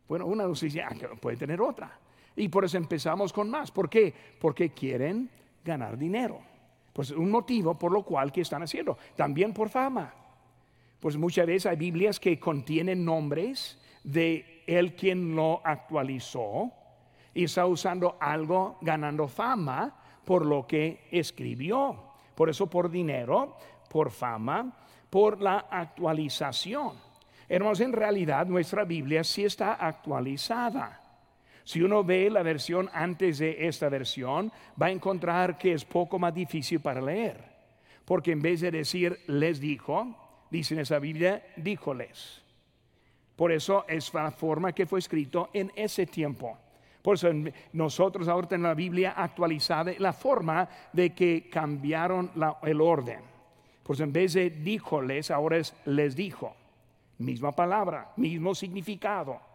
Bueno, 0.07 0.25
una 0.25 0.45
nos 0.45 0.59
dice, 0.61 0.81
ah, 0.81 0.95
puede 1.21 1.37
tener 1.37 1.61
otra. 1.61 1.99
Y 2.39 2.47
por 2.47 2.63
eso 2.63 2.77
empezamos 2.77 3.33
con 3.33 3.49
más. 3.49 3.69
¿Por 3.69 3.89
qué? 3.89 4.13
Porque 4.39 4.69
quieren 4.69 5.29
ganar 5.63 5.97
dinero. 5.97 6.39
Pues 6.93 7.11
un 7.11 7.29
motivo 7.29 7.77
por 7.77 7.91
lo 7.91 8.03
cual 8.03 8.31
que 8.31 8.41
están 8.41 8.63
haciendo. 8.63 8.97
También 9.17 9.53
por 9.53 9.67
fama. 9.67 10.13
Pues 11.01 11.17
muchas 11.17 11.45
veces 11.45 11.65
hay 11.65 11.75
Biblias 11.75 12.17
que 12.17 12.39
contienen 12.39 13.03
nombres 13.03 13.77
de 14.05 14.63
el 14.67 14.95
quien 14.95 15.35
lo 15.35 15.59
actualizó 15.65 16.71
y 17.33 17.43
está 17.43 17.65
usando 17.65 18.15
algo 18.21 18.77
ganando 18.79 19.27
fama 19.27 19.93
por 20.23 20.45
lo 20.45 20.65
que 20.65 21.09
escribió. 21.11 22.13
Por 22.35 22.49
eso 22.49 22.67
por 22.69 22.89
dinero, 22.89 23.57
por 23.89 24.11
fama, 24.11 24.77
por 25.09 25.41
la 25.41 25.65
actualización. 25.69 26.93
Hermanos, 27.49 27.81
en 27.81 27.91
realidad 27.91 28.45
nuestra 28.45 28.85
Biblia 28.85 29.25
sí 29.25 29.43
está 29.43 29.73
actualizada. 29.73 31.08
Si 31.69 31.83
uno 31.83 32.03
ve 32.03 32.31
la 32.31 32.41
versión 32.41 32.89
antes 32.93 33.37
de 33.37 33.67
esta 33.67 33.89
versión, 33.89 34.51
va 34.81 34.87
a 34.87 34.91
encontrar 34.91 35.55
que 35.59 35.73
es 35.73 35.85
poco 35.85 36.17
más 36.17 36.33
difícil 36.33 36.79
para 36.79 36.99
leer. 36.99 37.43
Porque 38.05 38.31
en 38.31 38.41
vez 38.41 38.61
de 38.61 38.71
decir 38.71 39.19
les 39.27 39.59
dijo, 39.59 40.47
dice 40.49 40.73
en 40.73 40.79
esa 40.79 40.97
Biblia, 40.97 41.45
díjoles. 41.57 42.41
Por 43.35 43.51
eso 43.51 43.85
es 43.87 44.11
la 44.15 44.31
forma 44.31 44.73
que 44.73 44.87
fue 44.87 44.97
escrito 44.97 45.51
en 45.53 45.71
ese 45.75 46.07
tiempo. 46.07 46.57
Por 47.03 47.13
eso 47.13 47.29
nosotros 47.73 48.27
ahora 48.27 48.47
tenemos 48.47 48.69
la 48.69 48.73
Biblia 48.73 49.13
actualizada, 49.15 49.91
la 49.99 50.13
forma 50.13 50.67
de 50.91 51.13
que 51.13 51.51
cambiaron 51.51 52.31
el 52.63 52.81
orden. 52.81 53.19
Pues 53.83 53.99
en 53.99 54.11
vez 54.11 54.33
de 54.33 54.49
díjoles, 54.49 55.29
ahora 55.29 55.57
es 55.57 55.75
les 55.85 56.15
dijo. 56.15 56.55
Misma 57.19 57.55
palabra, 57.55 58.11
mismo 58.17 58.55
significado. 58.55 59.48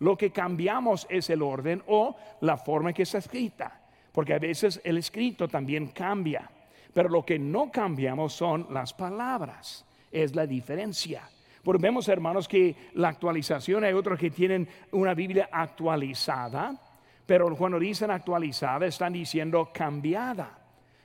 Lo 0.00 0.16
que 0.16 0.30
cambiamos 0.30 1.06
es 1.08 1.30
el 1.30 1.42
orden 1.42 1.82
o 1.86 2.16
la 2.40 2.56
forma 2.56 2.90
en 2.90 2.94
que 2.94 3.04
está 3.04 3.18
escrita, 3.18 3.80
porque 4.12 4.34
a 4.34 4.38
veces 4.38 4.80
el 4.84 4.98
escrito 4.98 5.48
también 5.48 5.88
cambia, 5.88 6.50
pero 6.92 7.08
lo 7.08 7.24
que 7.24 7.38
no 7.38 7.70
cambiamos 7.70 8.32
son 8.32 8.66
las 8.70 8.92
palabras, 8.92 9.84
es 10.10 10.34
la 10.34 10.46
diferencia. 10.46 11.28
Porque 11.62 11.82
vemos, 11.82 12.08
hermanos, 12.08 12.46
que 12.46 12.76
la 12.94 13.08
actualización, 13.08 13.84
hay 13.84 13.94
otros 13.94 14.18
que 14.18 14.30
tienen 14.30 14.68
una 14.92 15.14
Biblia 15.14 15.48
actualizada, 15.50 16.78
pero 17.26 17.56
cuando 17.56 17.78
dicen 17.78 18.10
actualizada 18.10 18.86
están 18.86 19.14
diciendo 19.14 19.70
cambiada. 19.72 20.58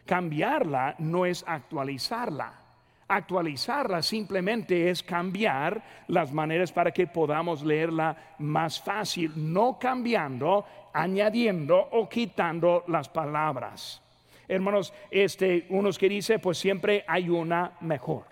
Cambiarla 0.06 0.96
no 1.00 1.26
es 1.26 1.44
actualizarla. 1.48 2.69
Actualizarla 3.12 4.04
simplemente 4.04 4.92
es 4.92 5.02
cambiar 5.02 5.84
las 6.10 6.32
maneras 6.32 6.72
para 6.72 6.92
que 6.92 7.08
podamos 7.08 7.64
leerla 7.64 8.36
más 8.38 8.80
fácil, 8.80 9.34
no 9.36 9.80
cambiando, 9.80 10.64
añadiendo 10.94 11.76
o 11.76 12.08
quitando 12.08 12.84
las 12.88 13.10
palabras. 13.10 14.00
Hermanos, 14.48 14.94
este, 15.10 15.66
unos 15.70 15.98
que 15.98 16.08
dice, 16.08 16.38
pues 16.38 16.60
siempre 16.60 17.04
hay 17.08 17.30
una 17.30 17.72
mejor. 17.82 18.26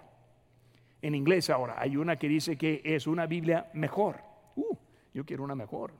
En 1.02 1.16
inglés 1.16 1.50
ahora 1.50 1.78
hay 1.80 1.98
una 1.98 2.16
que 2.18 2.28
dice 2.28 2.56
que 2.56 2.84
es 2.84 3.08
una 3.08 3.26
Biblia 3.26 3.72
mejor. 3.74 4.18
Uh, 4.56 4.78
yo 5.12 5.26
quiero 5.26 5.44
una 5.44 5.56
mejor. 5.56 5.92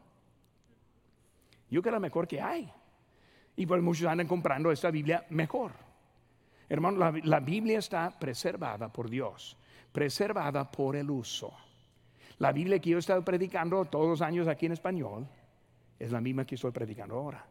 Yo 1.72 1.82
quiero 1.82 1.96
la 1.96 2.00
mejor 2.00 2.28
que 2.28 2.40
hay. 2.40 2.72
Y 3.56 3.66
pues 3.66 3.82
muchos 3.82 4.06
andan 4.06 4.28
comprando 4.28 4.72
esta 4.72 4.92
Biblia 4.92 5.26
mejor. 5.32 5.87
Hermano, 6.70 7.12
la, 7.24 7.40
Biblia 7.40 7.80
está 7.80 8.12
preservada 8.12 8.92
por 8.92 9.10
Dios, 9.10 9.56
preservada 9.92 10.70
por 10.70 10.96
el 10.96 11.10
uso. 11.10 11.54
La 12.40 12.52
Biblia 12.52 12.80
que 12.80 12.90
yo 12.90 12.98
he 12.98 13.00
estado 13.00 13.24
predicando 13.24 13.86
todos 13.86 14.08
los 14.08 14.22
años 14.22 14.48
aquí 14.48 14.66
en 14.66 14.74
español 14.74 15.28
es 15.98 16.12
la 16.12 16.22
misma 16.22 16.46
que 16.46 16.56
estoy 16.56 16.72
predicando 16.72 17.16
ahora. 17.16 17.46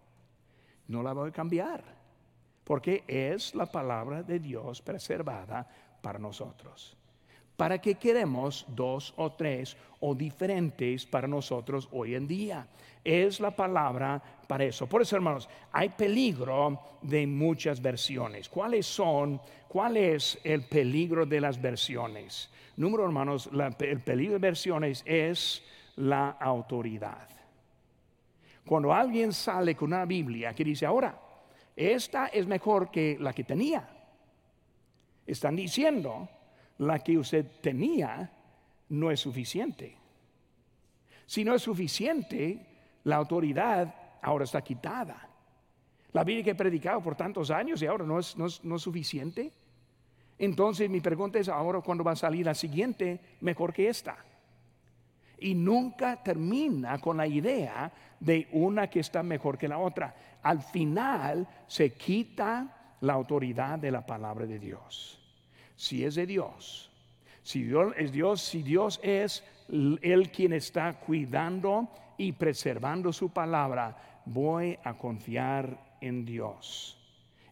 No 0.88 1.02
la 1.02 1.12
voy 1.12 1.30
a 1.30 1.32
cambiar, 1.32 1.82
porque 2.62 3.04
es 3.08 3.54
la 3.54 3.66
palabra 3.66 4.22
de 4.22 4.38
Dios 4.38 4.82
preservada 4.82 5.66
para 6.02 6.18
nosotros. 6.18 6.96
¿Para 7.56 7.80
qué 7.80 7.94
queremos 7.94 8.66
dos 8.68 9.14
o 9.16 9.32
tres 9.32 9.76
o 10.00 10.14
diferentes 10.14 11.06
para 11.06 11.26
nosotros 11.26 11.88
hoy 11.90 12.14
en 12.14 12.28
día? 12.28 12.66
Es 13.02 13.40
la 13.40 13.50
palabra 13.50 14.22
para 14.46 14.64
eso. 14.64 14.86
Por 14.86 15.00
eso, 15.00 15.16
hermanos, 15.16 15.48
hay 15.72 15.88
peligro 15.90 16.78
de 17.00 17.26
muchas 17.26 17.80
versiones. 17.80 18.48
¿Cuáles 18.48 18.84
son? 18.84 19.40
¿Cuál 19.68 19.96
es 19.96 20.38
el 20.44 20.62
peligro 20.62 21.24
de 21.24 21.40
las 21.40 21.60
versiones? 21.60 22.50
Número, 22.76 23.04
hermanos, 23.04 23.48
el 23.80 24.00
peligro 24.00 24.34
de 24.34 24.38
versiones 24.38 25.02
es 25.06 25.62
la 25.96 26.30
autoridad. 26.30 27.28
Cuando 28.66 28.92
alguien 28.92 29.32
sale 29.32 29.74
con 29.74 29.92
una 29.92 30.04
Biblia 30.04 30.52
que 30.52 30.64
dice, 30.64 30.84
ahora, 30.84 31.18
esta 31.74 32.26
es 32.26 32.46
mejor 32.46 32.90
que 32.90 33.16
la 33.18 33.32
que 33.32 33.44
tenía, 33.44 33.88
están 35.26 35.56
diciendo 35.56 36.28
la 36.78 36.98
que 36.98 37.18
usted 37.18 37.46
tenía 37.60 38.30
no 38.88 39.10
es 39.10 39.20
suficiente. 39.20 39.96
Si 41.26 41.44
no 41.44 41.54
es 41.54 41.62
suficiente, 41.62 42.64
la 43.04 43.16
autoridad 43.16 43.94
ahora 44.22 44.44
está 44.44 44.62
quitada. 44.62 45.28
La 46.12 46.24
Biblia 46.24 46.44
que 46.44 46.50
he 46.50 46.54
predicado 46.54 47.02
por 47.02 47.16
tantos 47.16 47.50
años 47.50 47.82
y 47.82 47.86
ahora 47.86 48.04
no 48.04 48.18
es, 48.18 48.36
no 48.36 48.46
es, 48.46 48.82
suficiente. 48.82 49.52
Entonces 50.38 50.88
mi 50.88 51.00
pregunta 51.00 51.38
es 51.38 51.48
ahora 51.48 51.80
cuándo 51.80 52.04
va 52.04 52.12
a 52.12 52.16
salir 52.16 52.46
la 52.46 52.54
siguiente 52.54 53.20
mejor 53.40 53.72
que 53.72 53.88
esta. 53.88 54.16
Y 55.38 55.54
nunca 55.54 56.22
termina 56.22 56.98
con 56.98 57.18
la 57.18 57.26
idea 57.26 57.92
de 58.20 58.48
una 58.52 58.88
que 58.88 59.00
está 59.00 59.22
mejor 59.22 59.58
que 59.58 59.68
la 59.68 59.78
otra. 59.78 60.14
Al 60.42 60.62
final 60.62 61.46
se 61.66 61.92
quita 61.92 62.96
la 63.00 63.12
autoridad 63.12 63.78
de 63.78 63.90
la 63.90 64.06
palabra 64.06 64.46
de 64.46 64.58
Dios 64.58 65.25
si 65.86 66.04
es 66.04 66.16
de 66.16 66.26
Dios. 66.26 66.90
Si 67.42 67.62
Dios 67.62 67.94
es 67.96 68.10
Dios, 68.10 68.40
si 68.42 68.62
Dios 68.62 68.98
es 69.02 69.44
el 69.68 70.30
quien 70.32 70.52
está 70.52 70.98
cuidando 70.98 71.88
y 72.18 72.32
preservando 72.32 73.12
su 73.12 73.30
palabra, 73.30 73.96
voy 74.24 74.76
a 74.82 74.94
confiar 74.94 75.96
en 76.00 76.24
Dios. 76.24 76.98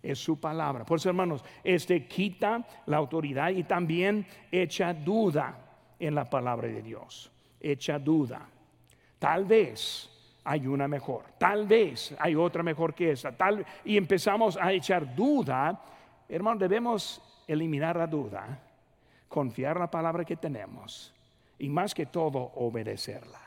Es 0.02 0.18
su 0.18 0.40
palabra. 0.40 0.84
Por 0.84 0.98
eso, 0.98 1.08
hermanos, 1.08 1.44
este 1.62 2.06
quita 2.06 2.66
la 2.86 2.96
autoridad 2.96 3.50
y 3.50 3.62
también 3.62 4.26
echa 4.50 4.92
duda 4.92 5.56
en 5.98 6.14
la 6.14 6.28
palabra 6.28 6.66
de 6.66 6.82
Dios. 6.82 7.30
Echa 7.60 8.00
duda. 8.00 8.48
Tal 9.18 9.44
vez 9.44 10.10
hay 10.42 10.66
una 10.66 10.88
mejor. 10.88 11.22
Tal 11.38 11.66
vez 11.68 12.14
hay 12.18 12.34
otra 12.34 12.64
mejor 12.64 12.94
que 12.94 13.12
esa. 13.12 13.34
Tal 13.36 13.64
y 13.84 13.96
empezamos 13.96 14.58
a 14.60 14.72
echar 14.72 15.14
duda. 15.14 15.80
Hermanos, 16.28 16.60
debemos 16.60 17.22
eliminar 17.46 17.96
la 17.96 18.06
duda, 18.06 18.60
confiar 19.28 19.78
la 19.78 19.90
palabra 19.90 20.24
que 20.24 20.36
tenemos 20.36 21.12
y 21.58 21.68
más 21.68 21.94
que 21.94 22.06
todo 22.06 22.52
obedecerla. 22.56 23.40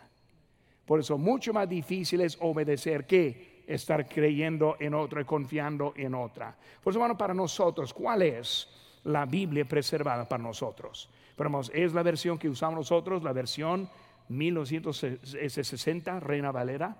Por 0.86 1.00
eso 1.00 1.18
mucho 1.18 1.54
más 1.54 1.68
difícil 1.68 2.22
es 2.22 2.38
obedecer 2.40 3.06
que 3.06 3.64
estar 3.68 4.08
creyendo 4.08 4.78
en 4.80 4.94
otra 4.94 5.22
y 5.22 5.26
confiando 5.26 5.94
en 5.98 6.16
otra. 6.16 6.56
Por 6.82 6.92
eso, 6.92 7.00
hermano, 7.00 7.18
para 7.18 7.34
nosotros, 7.34 7.94
¿cuál 7.94 8.22
es 8.22 8.70
la 9.04 9.26
Biblia 9.26 9.66
preservada 9.66 10.28
para 10.28 10.42
nosotros? 10.42 11.10
Pero 11.36 11.62
es 11.74 11.94
la 11.94 12.04
versión 12.04 12.38
que 12.38 12.50
usamos 12.50 12.78
nosotros, 12.78 13.22
la 13.22 13.34
versión 13.34 13.90
1960, 14.30 16.20
Reina 16.22 16.52
Valera. 16.52 16.96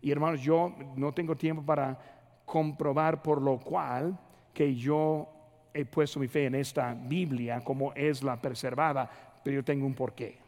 Y 0.00 0.10
hermanos, 0.12 0.40
yo 0.40 0.72
no 0.94 1.12
tengo 1.12 1.36
tiempo 1.36 1.62
para 1.62 1.98
comprobar 2.44 3.22
por 3.22 3.42
lo 3.42 3.58
cual 3.58 4.18
que 4.54 4.74
yo 4.74 5.28
he 5.76 5.84
puesto 5.84 6.18
mi 6.18 6.28
fe 6.28 6.46
en 6.46 6.54
esta 6.54 6.94
Biblia 6.94 7.62
como 7.62 7.92
es 7.92 8.22
la 8.22 8.40
preservada, 8.40 9.08
pero 9.44 9.56
yo 9.56 9.64
tengo 9.64 9.86
un 9.86 9.94
porqué. 9.94 10.38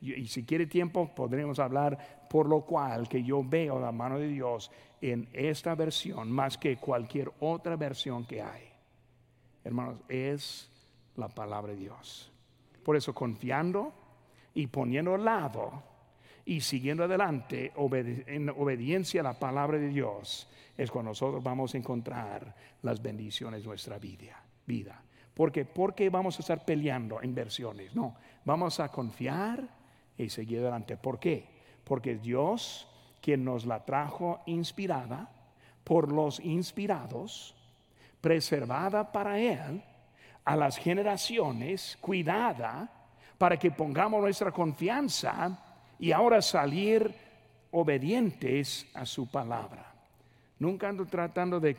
Y, 0.00 0.26
si 0.26 0.44
quiere 0.44 0.66
tiempo, 0.66 1.14
podremos 1.14 1.58
hablar 1.58 2.26
por 2.28 2.46
lo 2.46 2.62
cual 2.62 3.08
que 3.08 3.22
yo 3.22 3.42
veo 3.42 3.80
la 3.80 3.92
mano 3.92 4.18
de 4.18 4.28
Dios 4.28 4.70
en 5.00 5.28
esta 5.32 5.74
versión 5.74 6.30
más 6.30 6.58
que 6.58 6.76
cualquier 6.76 7.30
otra 7.40 7.76
versión 7.76 8.26
que 8.26 8.42
hay. 8.42 8.68
Hermanos, 9.62 9.96
es 10.08 10.70
la 11.16 11.28
palabra 11.28 11.72
de 11.72 11.78
Dios. 11.78 12.30
Por 12.84 12.96
eso 12.96 13.14
confiando 13.14 13.94
y 14.52 14.66
poniendo 14.66 15.16
lado 15.16 15.82
y 16.44 16.60
siguiendo 16.60 17.04
adelante 17.04 17.72
en 18.26 18.50
obediencia 18.50 19.22
a 19.22 19.24
la 19.24 19.38
palabra 19.38 19.78
de 19.78 19.88
Dios 19.88 20.48
es 20.76 20.90
cuando 20.90 21.12
nosotros 21.12 21.42
vamos 21.42 21.74
a 21.74 21.78
encontrar 21.78 22.54
las 22.82 23.00
bendiciones 23.00 23.62
de 23.62 23.68
nuestra 23.68 23.98
vida. 23.98 24.43
Vida. 24.66 25.00
Porque, 25.34 25.64
porque 25.64 26.10
vamos 26.10 26.38
a 26.38 26.40
estar 26.40 26.64
peleando 26.64 27.20
en 27.20 27.34
versiones. 27.34 27.94
No, 27.94 28.14
vamos 28.44 28.78
a 28.80 28.88
confiar 28.88 29.68
y 30.16 30.28
seguir 30.28 30.60
adelante. 30.60 30.96
¿Por 30.96 31.18
qué? 31.18 31.46
Porque 31.82 32.16
Dios, 32.16 32.88
quien 33.20 33.44
nos 33.44 33.66
la 33.66 33.84
trajo 33.84 34.40
inspirada 34.46 35.28
por 35.82 36.12
los 36.12 36.40
inspirados, 36.40 37.54
preservada 38.20 39.12
para 39.12 39.38
Él, 39.38 39.82
a 40.44 40.56
las 40.56 40.76
generaciones, 40.78 41.98
cuidada, 42.00 42.90
para 43.36 43.58
que 43.58 43.70
pongamos 43.70 44.22
nuestra 44.22 44.52
confianza 44.52 45.58
y 45.98 46.12
ahora 46.12 46.40
salir 46.40 47.12
obedientes 47.72 48.86
a 48.94 49.04
su 49.04 49.26
palabra. 49.26 49.92
Nunca 50.60 50.88
ando 50.88 51.04
tratando 51.06 51.58
de 51.58 51.74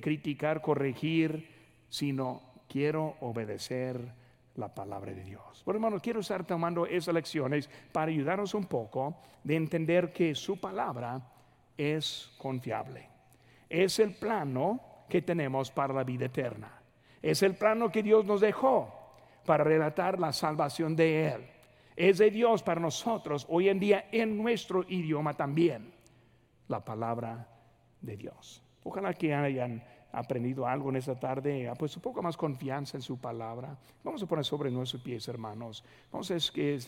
criticar, 0.00 0.60
corregir, 0.60 1.53
sino 1.94 2.42
quiero 2.68 3.14
obedecer 3.20 4.12
la 4.56 4.74
palabra 4.74 5.12
de 5.12 5.22
Dios. 5.22 5.62
Bueno, 5.64 5.76
hermanos, 5.76 6.02
quiero 6.02 6.18
estar 6.18 6.44
tomando 6.44 6.86
esas 6.86 7.14
lecciones 7.14 7.70
para 7.92 8.10
ayudarnos 8.10 8.52
un 8.54 8.64
poco 8.64 9.18
de 9.44 9.54
entender 9.54 10.12
que 10.12 10.34
su 10.34 10.58
palabra 10.58 11.22
es 11.78 12.32
confiable. 12.36 13.08
Es 13.68 14.00
el 14.00 14.12
plano 14.16 14.80
que 15.08 15.22
tenemos 15.22 15.70
para 15.70 15.94
la 15.94 16.02
vida 16.02 16.24
eterna. 16.24 16.82
Es 17.22 17.44
el 17.44 17.54
plano 17.54 17.92
que 17.92 18.02
Dios 18.02 18.24
nos 18.24 18.40
dejó 18.40 18.92
para 19.46 19.62
relatar 19.62 20.18
la 20.18 20.32
salvación 20.32 20.96
de 20.96 21.28
Él. 21.28 21.46
Es 21.94 22.18
de 22.18 22.32
Dios 22.32 22.64
para 22.64 22.80
nosotros 22.80 23.46
hoy 23.48 23.68
en 23.68 23.78
día 23.78 24.08
en 24.10 24.36
nuestro 24.36 24.84
idioma 24.88 25.34
también. 25.34 25.94
La 26.66 26.84
palabra 26.84 27.46
de 28.00 28.16
Dios. 28.16 28.64
Ojalá 28.82 29.14
que 29.14 29.32
hayan 29.32 29.93
aprendido 30.14 30.66
algo 30.66 30.90
en 30.90 30.96
esta 30.96 31.18
tarde, 31.18 31.68
ha 31.68 31.74
puesto 31.74 31.98
un 31.98 32.02
poco 32.02 32.22
más 32.22 32.36
confianza 32.36 32.96
en 32.96 33.02
su 33.02 33.18
palabra. 33.18 33.76
Vamos 34.02 34.22
a 34.22 34.26
poner 34.26 34.44
sobre 34.44 34.70
nuestros 34.70 35.02
pies, 35.02 35.26
hermanos. 35.28 35.84
Vamos 36.12 36.30
a 36.30 36.34